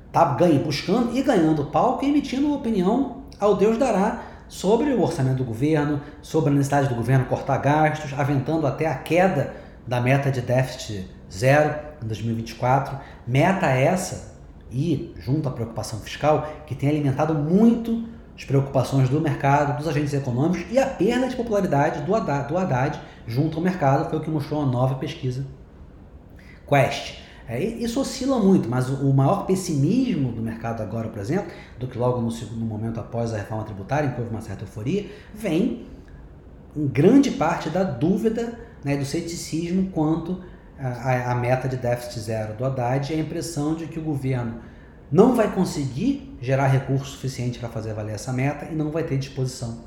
está 0.07 0.35
ganhando, 0.35 0.65
buscando 0.65 1.17
e 1.17 1.23
ganhando 1.23 1.65
palco 1.67 2.05
e 2.05 2.09
emitindo 2.09 2.55
opinião 2.55 3.25
ao 3.41 3.57
Deus 3.57 3.77
dará 3.77 4.23
sobre 4.47 4.93
o 4.93 5.03
orçamento 5.03 5.39
do 5.39 5.45
governo, 5.45 6.01
sobre 6.23 6.51
a 6.51 6.53
necessidade 6.53 6.89
do 6.89 6.95
governo 6.95 7.25
cortar 7.25 7.59
gastos, 7.59 8.13
aventando 8.17 8.67
até 8.67 8.87
a 8.87 8.95
queda 8.95 9.55
da 9.87 10.01
meta 10.01 10.31
de 10.31 10.41
déficit 10.41 11.11
zero 11.33 11.75
em 12.03 12.07
2024. 12.07 12.97
Meta 13.27 13.67
essa, 13.67 14.35
e 14.71 15.13
junto 15.19 15.49
à 15.49 15.53
preocupação 15.53 15.99
fiscal, 15.99 16.49
que 16.67 16.75
tem 16.75 16.89
alimentado 16.89 17.35
muito 17.35 18.13
as 18.37 18.44
preocupações 18.44 19.09
do 19.09 19.20
mercado, 19.20 19.77
dos 19.79 19.87
agentes 19.87 20.12
econômicos 20.12 20.66
e 20.70 20.79
a 20.79 20.87
perda 20.87 21.29
de 21.29 21.37
popularidade 21.37 22.03
do 22.03 22.14
Haddad, 22.14 22.49
do 22.49 22.59
Haddad 22.59 23.01
junto 23.27 23.57
ao 23.59 23.62
mercado, 23.62 24.11
foi 24.11 24.18
o 24.18 24.23
que 24.23 24.31
mostrou 24.31 24.61
uma 24.61 24.70
nova 24.70 24.97
pesquisa 24.97 25.47
Quest. 26.68 27.23
É, 27.47 27.62
isso 27.62 28.01
oscila 28.01 28.38
muito, 28.38 28.68
mas 28.68 28.88
o 28.88 29.12
maior 29.12 29.44
pessimismo 29.44 30.33
do 30.33 30.40
mercado 30.40 30.83
agora, 30.83 31.09
por 31.09 31.20
exemplo, 31.20 31.53
do 31.79 31.87
que 31.87 31.99
logo 31.99 32.20
no 32.20 32.31
segundo 32.31 32.64
momento 32.64 32.99
após 32.99 33.35
a 33.35 33.37
reforma 33.37 33.64
tributária, 33.64 34.09
em 34.09 34.12
que 34.12 34.20
houve 34.20 34.31
uma 34.31 34.40
certa 34.40 34.64
euforia, 34.64 35.11
vem 35.35 35.87
em 36.75 36.87
grande 36.87 37.31
parte 37.33 37.68
da 37.68 37.85
dúvida, 37.85 38.59
né, 38.83 38.97
do 38.97 39.05
ceticismo 39.05 39.90
quanto 39.90 40.42
à 40.79 41.35
meta 41.35 41.68
de 41.68 41.77
déficit 41.77 42.20
zero 42.20 42.55
do 42.55 42.64
Haddad 42.64 43.12
e 43.12 43.16
a 43.16 43.18
impressão 43.18 43.75
de 43.75 43.87
que 43.87 43.99
o 43.99 44.03
governo 44.03 44.61
não 45.14 45.35
vai 45.37 45.55
conseguir 45.55 46.37
gerar 46.40 46.66
recurso 46.66 47.07
suficiente 47.07 47.59
para 47.59 47.68
fazer 47.68 47.94
valer 47.94 48.16
essa 48.16 48.33
meta 48.33 48.66
e 48.66 48.74
não 48.74 48.90
vai 48.90 49.05
ter 49.05 49.16
disposição 49.16 49.85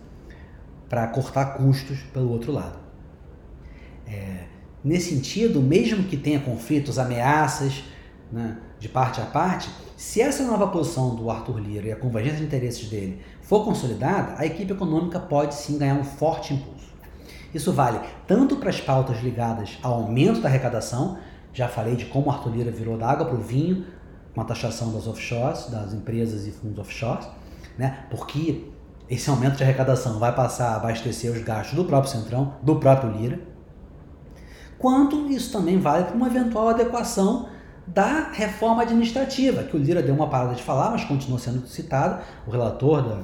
para 0.88 1.06
cortar 1.08 1.58
custos 1.58 2.00
pelo 2.14 2.32
outro 2.32 2.54
lado. 2.54 2.80
É, 4.08 4.46
Nesse 4.88 5.14
sentido, 5.14 5.60
mesmo 5.60 6.04
que 6.04 6.16
tenha 6.16 6.40
conflitos, 6.40 6.98
ameaças 6.98 7.84
né, 8.32 8.58
de 8.80 8.88
parte 8.88 9.20
a 9.20 9.26
parte, 9.26 9.70
se 9.98 10.22
essa 10.22 10.46
nova 10.46 10.68
posição 10.68 11.14
do 11.14 11.30
Arthur 11.30 11.60
Lira 11.60 11.88
e 11.88 11.92
a 11.92 11.96
convergência 11.98 12.38
de 12.38 12.46
interesses 12.46 12.88
dele 12.88 13.22
for 13.42 13.66
consolidada, 13.66 14.36
a 14.38 14.46
equipe 14.46 14.72
econômica 14.72 15.20
pode 15.20 15.56
sim 15.56 15.78
ganhar 15.78 15.96
um 15.96 16.06
forte 16.06 16.54
impulso. 16.54 16.88
Isso 17.54 17.74
vale 17.74 18.00
tanto 18.26 18.56
para 18.56 18.70
as 18.70 18.80
pautas 18.80 19.22
ligadas 19.22 19.78
ao 19.84 19.96
aumento 19.96 20.40
da 20.40 20.48
arrecadação, 20.48 21.18
já 21.52 21.68
falei 21.68 21.98
de 21.98 22.06
como 22.06 22.30
Arthur 22.30 22.56
Lira 22.56 22.72
virou 22.72 22.98
da 22.98 23.10
água 23.10 23.26
para 23.26 23.36
o 23.36 23.42
vinho 23.42 23.86
com 24.38 24.42
a 24.42 24.46
taxação 24.46 24.94
das 24.94 25.08
offshores, 25.08 25.66
das 25.72 25.96
empresas 25.96 26.46
e 26.46 26.52
fundos 26.52 26.78
offshores, 26.78 27.28
né? 27.76 28.06
porque 28.12 28.66
esse 29.10 29.28
aumento 29.32 29.58
de 29.58 29.64
arrecadação 29.64 30.20
vai 30.20 30.32
passar 30.32 30.74
a 30.74 30.76
abastecer 30.76 31.32
os 31.32 31.42
gastos 31.42 31.76
do 31.76 31.84
próprio 31.84 32.12
Centrão, 32.12 32.54
do 32.62 32.76
próprio 32.76 33.10
Lira, 33.10 33.40
quanto 34.78 35.28
isso 35.32 35.52
também 35.52 35.80
vale 35.80 36.04
para 36.04 36.16
uma 36.16 36.28
eventual 36.28 36.70
adequação 36.70 37.50
da 37.88 38.30
reforma 38.32 38.84
administrativa, 38.84 39.64
que 39.64 39.76
o 39.76 39.80
Lira 39.80 40.04
deu 40.04 40.14
uma 40.14 40.28
parada 40.28 40.54
de 40.54 40.62
falar, 40.62 40.92
mas 40.92 41.04
continua 41.04 41.40
sendo 41.40 41.66
citado, 41.66 42.22
o 42.46 42.52
relator 42.52 43.02
da, 43.02 43.24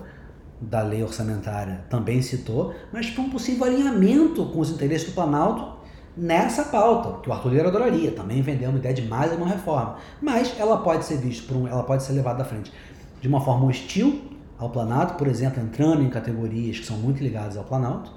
da 0.61 0.81
lei 0.81 1.03
orçamentária 1.03 1.85
também 1.91 2.23
citou, 2.23 2.73
mas 2.91 3.11
para 3.11 3.23
um 3.23 3.29
possível 3.29 3.65
alinhamento 3.65 4.47
com 4.47 4.59
os 4.59 4.71
interesses 4.71 5.09
do 5.09 5.13
Planalto 5.13 5.77
nessa 6.15 6.65
pauta, 6.65 7.21
que 7.21 7.29
o 7.29 7.33
Arthur 7.33 7.49
Lira 7.49 7.67
adoraria, 7.67 8.11
também 8.11 8.41
vendeu 8.41 8.69
uma 8.69 8.79
ideia 8.79 8.93
de 8.93 9.01
mais 9.01 9.31
uma 9.33 9.47
reforma, 9.47 9.97
mas 10.21 10.53
ela 10.59 10.77
pode 10.77 11.05
ser 11.05 11.17
vista 11.17 11.47
por 11.47 11.57
um, 11.57 11.67
ela 11.67 11.83
pode 11.83 12.03
ser 12.03 12.13
levada 12.13 12.43
à 12.43 12.45
frente 12.45 12.71
de 13.19 13.27
uma 13.27 13.41
forma 13.41 13.65
hostil 13.65 14.21
ao 14.57 14.69
Planalto, 14.69 15.15
por 15.15 15.27
exemplo, 15.27 15.61
entrando 15.61 16.03
em 16.03 16.09
categorias 16.09 16.79
que 16.79 16.85
são 16.85 16.97
muito 16.97 17.23
ligadas 17.23 17.57
ao 17.57 17.63
Planalto, 17.63 18.11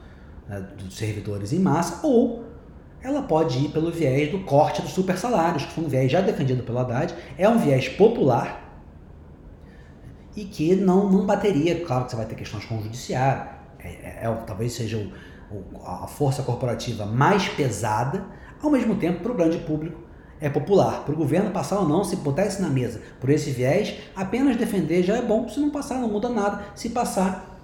né, 0.48 0.64
dos 0.76 0.96
servidores 0.96 1.52
em 1.52 1.58
massa, 1.58 2.06
ou 2.06 2.44
ela 3.00 3.22
pode 3.22 3.58
ir 3.58 3.68
pelo 3.68 3.90
viés 3.90 4.30
do 4.30 4.40
corte 4.40 4.82
dos 4.82 4.90
super 4.90 5.16
salários, 5.16 5.64
que 5.64 5.72
foi 5.72 5.84
um 5.84 5.88
viés 5.88 6.10
já 6.10 6.20
defendido 6.20 6.62
pelo 6.62 6.78
Haddad, 6.78 7.14
é 7.38 7.48
um 7.48 7.58
viés 7.58 7.88
popular 7.88 8.64
e 10.36 10.44
que 10.44 10.74
não, 10.74 11.10
não 11.10 11.24
bateria, 11.24 11.84
claro 11.84 12.04
que 12.04 12.10
você 12.10 12.16
vai 12.16 12.26
ter 12.26 12.34
questões 12.34 12.64
com 12.64 12.78
o 12.78 12.82
judiciário, 12.82 13.48
é, 13.78 13.88
é, 13.88 14.18
é 14.22 14.42
talvez 14.46 14.72
seja 14.72 14.98
o, 14.98 15.10
a 15.84 16.06
força 16.06 16.42
corporativa 16.42 17.06
mais 17.06 17.48
pesada, 17.48 18.24
ao 18.62 18.70
mesmo 18.70 18.96
tempo 18.96 19.22
para 19.22 19.32
o 19.32 19.34
grande 19.34 19.58
público 19.58 20.00
é 20.40 20.48
popular. 20.48 21.04
Para 21.04 21.14
o 21.14 21.16
governo 21.16 21.50
passar 21.50 21.78
ou 21.78 21.88
não, 21.88 22.04
se 22.04 22.16
botar 22.16 22.46
isso 22.46 22.60
na 22.60 22.68
mesa 22.68 23.00
por 23.20 23.30
esse 23.30 23.50
viés, 23.50 23.94
apenas 24.14 24.56
defender 24.56 25.02
já 25.02 25.16
é 25.16 25.22
bom, 25.22 25.48
se 25.48 25.60
não 25.60 25.70
passar 25.70 25.98
não 25.98 26.08
muda 26.08 26.28
nada, 26.28 26.62
se 26.74 26.90
passar 26.90 27.56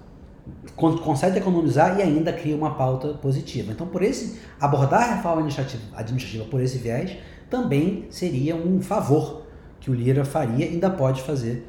consegue 0.75 1.37
economizar 1.37 1.99
e 1.99 2.01
ainda 2.01 2.33
cria 2.33 2.55
uma 2.55 2.75
pauta 2.75 3.09
positiva. 3.13 3.71
Então, 3.71 3.87
por 3.87 4.01
esse 4.01 4.39
abordar 4.59 5.03
a 5.03 5.15
reforma 5.15 5.37
administrativa, 5.37 5.83
administrativa 5.95 6.45
por 6.45 6.59
esse 6.59 6.77
viés 6.77 7.15
também 7.49 8.07
seria 8.09 8.55
um 8.55 8.81
favor 8.81 9.43
que 9.79 9.91
o 9.91 9.93
Lira 9.93 10.25
faria 10.25 10.65
e 10.65 10.69
ainda 10.69 10.89
pode 10.89 11.21
fazer 11.21 11.65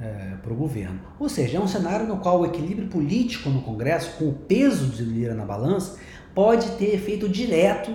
é, 0.00 0.34
para 0.42 0.52
o 0.52 0.56
governo. 0.56 1.00
Ou 1.18 1.28
seja, 1.28 1.58
é 1.58 1.60
um 1.60 1.68
cenário 1.68 2.06
no 2.06 2.18
qual 2.18 2.40
o 2.40 2.46
equilíbrio 2.46 2.88
político 2.88 3.48
no 3.48 3.62
Congresso, 3.62 4.16
com 4.18 4.28
o 4.28 4.32
peso 4.32 4.86
de 4.86 5.02
Lira 5.02 5.34
na 5.34 5.44
balança, 5.44 5.96
pode 6.34 6.70
ter 6.72 6.94
efeito 6.94 7.28
direto 7.28 7.94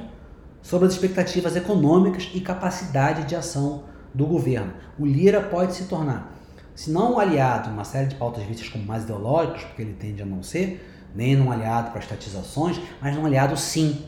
sobre 0.61 0.87
as 0.87 0.93
expectativas 0.93 1.55
econômicas 1.55 2.29
e 2.33 2.41
capacidade 2.41 3.25
de 3.25 3.35
ação 3.35 3.83
do 4.13 4.25
governo. 4.25 4.73
O 4.99 5.05
Lira 5.05 5.41
pode 5.41 5.73
se 5.73 5.85
tornar 5.85 6.31
se 6.75 6.89
não 6.89 7.13
um 7.13 7.19
aliado 7.19 7.69
uma 7.69 7.83
série 7.83 8.07
de 8.07 8.15
pautas 8.15 8.43
vistas 8.43 8.69
como 8.69 8.85
mais 8.85 9.03
ideológicas, 9.03 9.63
porque 9.65 9.81
ele 9.81 9.93
tende 9.93 10.21
a 10.21 10.25
não 10.25 10.41
ser, 10.41 10.83
nem 11.13 11.35
num 11.35 11.51
aliado 11.51 11.91
para 11.91 11.99
estatizações, 11.99 12.79
mas 13.01 13.15
num 13.15 13.25
aliado 13.25 13.57
sim 13.57 14.05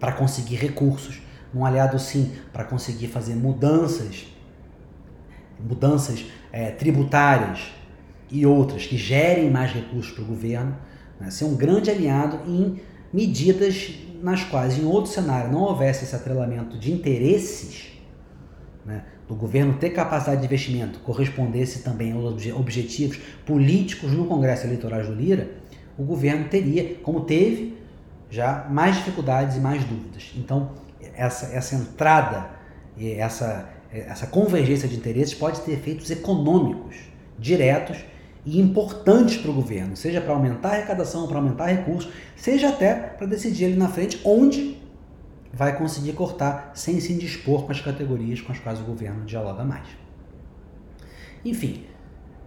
para 0.00 0.12
conseguir 0.12 0.56
recursos, 0.56 1.20
num 1.52 1.64
aliado 1.64 1.98
sim 1.98 2.34
para 2.52 2.64
conseguir 2.64 3.08
fazer 3.08 3.34
mudanças, 3.34 4.26
mudanças 5.60 6.24
é, 6.56 6.70
tributárias 6.70 7.70
e 8.30 8.46
outras 8.46 8.86
que 8.86 8.96
gerem 8.96 9.50
mais 9.50 9.72
recursos 9.72 10.10
para 10.10 10.24
o 10.24 10.26
governo, 10.26 10.74
né? 11.20 11.30
ser 11.30 11.44
um 11.44 11.54
grande 11.54 11.90
aliado 11.90 12.40
em 12.50 12.80
medidas 13.12 13.94
nas 14.22 14.42
quais, 14.42 14.78
em 14.78 14.86
outro 14.86 15.12
cenário, 15.12 15.52
não 15.52 15.60
houvesse 15.60 16.04
esse 16.04 16.16
atrelamento 16.16 16.78
de 16.78 16.90
interesses 16.90 17.88
né, 18.86 19.04
do 19.28 19.34
governo 19.34 19.74
ter 19.74 19.90
capacidade 19.90 20.40
de 20.40 20.46
investimento 20.46 20.98
correspondesse 21.00 21.82
também 21.82 22.12
aos 22.12 22.46
objetivos 22.46 23.18
políticos 23.44 24.12
no 24.12 24.24
Congresso 24.24 24.66
Eleitoral 24.66 25.02
do 25.02 25.12
Lira, 25.12 25.50
o 25.98 26.04
governo 26.04 26.48
teria, 26.48 26.94
como 27.02 27.20
teve, 27.20 27.76
já 28.30 28.66
mais 28.70 28.96
dificuldades 28.96 29.56
e 29.56 29.60
mais 29.60 29.84
dúvidas. 29.84 30.32
Então, 30.34 30.70
essa, 31.14 31.54
essa 31.54 31.76
entrada, 31.76 32.48
essa, 32.98 33.68
essa 33.92 34.26
convergência 34.26 34.88
de 34.88 34.96
interesses 34.96 35.34
pode 35.34 35.60
ter 35.60 35.72
efeitos 35.72 36.10
econômicos 36.10 36.96
diretos 37.38 37.98
e 38.44 38.60
importantes 38.60 39.36
para 39.36 39.50
o 39.50 39.54
governo, 39.54 39.96
seja 39.96 40.20
para 40.20 40.32
aumentar 40.32 40.68
a 40.68 40.72
arrecadação, 40.72 41.26
para 41.26 41.38
aumentar 41.38 41.66
recursos, 41.66 42.10
seja 42.36 42.68
até 42.68 42.94
para 42.94 43.26
decidir 43.26 43.66
ali 43.66 43.76
na 43.76 43.88
frente 43.88 44.20
onde 44.24 44.76
vai 45.52 45.76
conseguir 45.76 46.12
cortar 46.12 46.70
sem 46.74 47.00
se 47.00 47.12
indispor 47.12 47.64
com 47.64 47.72
as 47.72 47.80
categorias 47.80 48.40
com 48.40 48.52
as 48.52 48.58
quais 48.58 48.80
o 48.80 48.84
governo 48.84 49.24
dialoga 49.24 49.64
mais. 49.64 49.88
Enfim, 51.44 51.84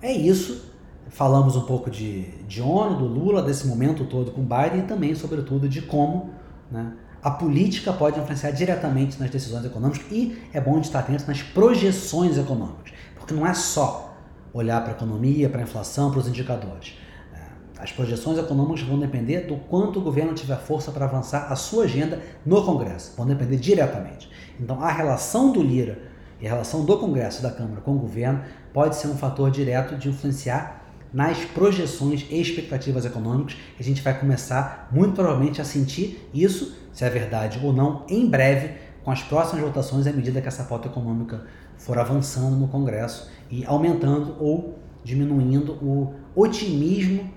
é 0.01 0.11
isso. 0.11 0.69
Falamos 1.09 1.55
um 1.55 1.65
pouco 1.65 1.89
de, 1.89 2.25
de 2.45 2.61
ONU, 2.61 2.97
do 2.97 3.05
Lula, 3.05 3.41
desse 3.41 3.65
momento 3.65 4.05
todo 4.05 4.31
com 4.31 4.41
o 4.41 4.43
Biden 4.43 4.81
e 4.81 4.87
também, 4.87 5.15
sobretudo, 5.15 5.67
de 5.67 5.81
como 5.81 6.29
né, 6.71 6.93
a 7.21 7.31
política 7.31 7.91
pode 7.91 8.19
influenciar 8.19 8.51
diretamente 8.51 9.19
nas 9.19 9.29
decisões 9.29 9.65
econômicas 9.65 10.05
e 10.11 10.41
é 10.53 10.61
bom 10.61 10.79
estar 10.79 10.99
atento 10.99 11.25
nas 11.27 11.41
projeções 11.41 12.37
econômicas, 12.37 12.93
porque 13.15 13.33
não 13.33 13.45
é 13.45 13.53
só 13.53 14.15
olhar 14.53 14.81
para 14.81 14.93
a 14.93 14.95
economia, 14.95 15.49
para 15.49 15.59
a 15.59 15.63
inflação, 15.63 16.11
para 16.11 16.19
os 16.19 16.27
indicadores. 16.27 16.97
É, 17.33 17.81
as 17.81 17.91
projeções 17.91 18.37
econômicas 18.37 18.81
vão 18.81 18.97
depender 18.97 19.41
do 19.41 19.57
quanto 19.57 19.99
o 19.99 20.01
governo 20.01 20.33
tiver 20.33 20.57
força 20.57 20.91
para 20.91 21.05
avançar 21.05 21.51
a 21.51 21.55
sua 21.55 21.83
agenda 21.83 22.21
no 22.45 22.63
Congresso, 22.63 23.13
vão 23.17 23.25
depender 23.25 23.57
diretamente. 23.57 24.29
Então, 24.59 24.81
a 24.81 24.91
relação 24.91 25.51
do 25.51 25.61
Lira 25.61 25.99
e 26.39 26.47
a 26.47 26.49
relação 26.51 26.85
do 26.85 26.97
Congresso 26.97 27.43
da 27.43 27.51
Câmara 27.51 27.81
com 27.81 27.95
o 27.95 27.99
governo 27.99 28.43
pode 28.73 28.95
ser 28.95 29.07
um 29.07 29.17
fator 29.17 29.51
direto 29.51 29.97
de 29.97 30.09
influenciar 30.09 30.78
nas 31.11 31.43
projeções 31.45 32.25
e 32.29 32.39
expectativas 32.39 33.05
econômicas. 33.05 33.57
A 33.79 33.83
gente 33.83 34.01
vai 34.01 34.17
começar, 34.17 34.87
muito 34.91 35.15
provavelmente, 35.15 35.61
a 35.61 35.65
sentir 35.65 36.29
isso, 36.33 36.75
se 36.93 37.03
é 37.03 37.09
verdade 37.09 37.59
ou 37.63 37.73
não, 37.73 38.05
em 38.07 38.29
breve, 38.29 38.73
com 39.03 39.11
as 39.11 39.23
próximas 39.23 39.63
votações, 39.63 40.05
à 40.05 40.11
medida 40.11 40.41
que 40.41 40.47
essa 40.47 40.63
pauta 40.63 40.87
econômica 40.87 41.45
for 41.77 41.97
avançando 41.97 42.55
no 42.55 42.67
Congresso 42.67 43.29
e 43.49 43.65
aumentando 43.65 44.35
ou 44.39 44.77
diminuindo 45.03 45.73
o 45.81 46.13
otimismo 46.35 47.31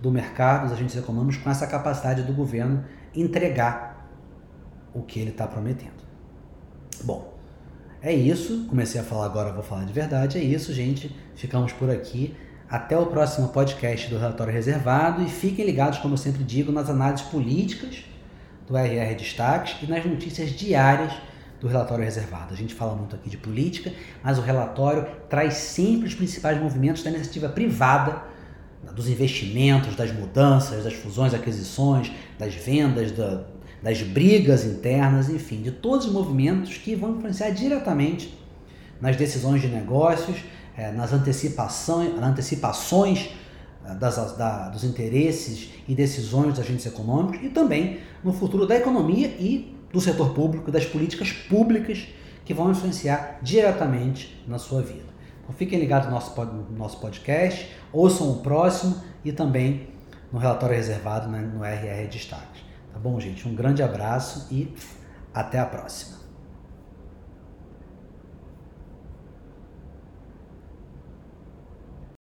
do 0.00 0.10
mercado, 0.10 0.64
dos 0.64 0.72
agentes 0.72 0.96
econômicos, 0.96 1.36
com 1.36 1.48
essa 1.48 1.66
capacidade 1.66 2.22
do 2.22 2.32
governo 2.32 2.84
entregar 3.14 4.10
o 4.92 5.02
que 5.02 5.20
ele 5.20 5.30
está 5.30 5.46
prometendo. 5.46 6.02
Bom, 7.04 7.32
é 8.00 8.12
isso. 8.12 8.66
Comecei 8.68 9.00
a 9.00 9.04
falar 9.04 9.26
agora, 9.26 9.52
vou 9.52 9.62
falar 9.62 9.84
de 9.84 9.92
verdade. 9.92 10.38
É 10.38 10.42
isso, 10.42 10.72
gente. 10.72 11.14
Ficamos 11.34 11.72
por 11.72 11.88
aqui. 11.88 12.34
Até 12.68 12.96
o 12.98 13.06
próximo 13.06 13.48
podcast 13.48 14.08
do 14.08 14.18
Relatório 14.18 14.52
Reservado 14.52 15.22
e 15.22 15.28
fiquem 15.28 15.64
ligados, 15.64 15.98
como 15.98 16.14
eu 16.14 16.18
sempre 16.18 16.42
digo, 16.42 16.72
nas 16.72 16.88
análises 16.88 17.26
políticas 17.26 18.04
do 18.66 18.76
RR 18.76 19.14
Destaques 19.14 19.76
e 19.82 19.86
nas 19.86 20.04
notícias 20.04 20.50
diárias 20.50 21.12
do 21.60 21.68
Relatório 21.68 22.04
Reservado. 22.04 22.52
A 22.52 22.56
gente 22.56 22.74
fala 22.74 22.94
muito 22.94 23.14
aqui 23.14 23.30
de 23.30 23.36
política, 23.36 23.92
mas 24.22 24.38
o 24.38 24.40
relatório 24.40 25.06
traz 25.28 25.54
sempre 25.54 26.08
os 26.08 26.14
principais 26.14 26.60
movimentos 26.60 27.02
da 27.02 27.10
iniciativa 27.10 27.48
privada, 27.48 28.22
dos 28.96 29.08
investimentos, 29.08 29.94
das 29.94 30.12
mudanças, 30.12 30.82
das 30.82 30.94
fusões, 30.94 31.32
aquisições, 31.32 32.10
das 32.38 32.54
vendas, 32.54 33.12
da, 33.12 33.44
das 33.82 34.02
brigas 34.02 34.64
internas, 34.64 35.28
enfim, 35.28 35.62
de 35.62 35.70
todos 35.70 36.06
os 36.06 36.12
movimentos 36.12 36.76
que 36.78 36.94
vão 36.94 37.16
influenciar 37.16 37.50
diretamente 37.50 38.36
nas 39.00 39.16
decisões 39.16 39.62
de 39.62 39.68
negócios 39.68 40.38
é, 40.76 40.90
nas 40.90 41.12
antecipações, 41.12 42.10
antecipações 42.22 43.30
é, 43.84 43.94
das, 43.94 44.36
da, 44.36 44.68
dos 44.68 44.84
interesses 44.84 45.70
e 45.86 45.94
decisões 45.94 46.50
dos 46.50 46.60
agentes 46.60 46.86
econômicos 46.86 47.44
e 47.44 47.48
também 47.48 48.00
no 48.22 48.32
futuro 48.32 48.66
da 48.66 48.76
economia 48.76 49.28
e 49.28 49.76
do 49.92 50.00
setor 50.00 50.32
público, 50.32 50.70
das 50.70 50.86
políticas 50.86 51.32
públicas 51.32 52.06
que 52.44 52.54
vão 52.54 52.70
influenciar 52.70 53.38
diretamente 53.42 54.42
na 54.46 54.58
sua 54.58 54.82
vida. 54.82 55.12
Então 55.42 55.54
fiquem 55.54 55.78
ligados 55.78 56.08
no 56.08 56.14
nosso, 56.14 56.44
no 56.44 56.76
nosso 56.76 56.98
podcast, 56.98 57.68
ouçam 57.92 58.30
o 58.30 58.36
próximo 58.36 58.96
e 59.24 59.32
também 59.32 59.88
no 60.32 60.38
relatório 60.38 60.74
reservado 60.74 61.28
né, 61.28 61.40
no 61.40 61.64
RR 61.64 62.08
Destaques. 62.08 62.62
Tá 62.92 62.98
bom, 62.98 63.20
gente? 63.20 63.46
Um 63.46 63.54
grande 63.54 63.82
abraço 63.82 64.48
e 64.50 64.74
até 65.34 65.58
a 65.58 65.66
próxima. 65.66 66.21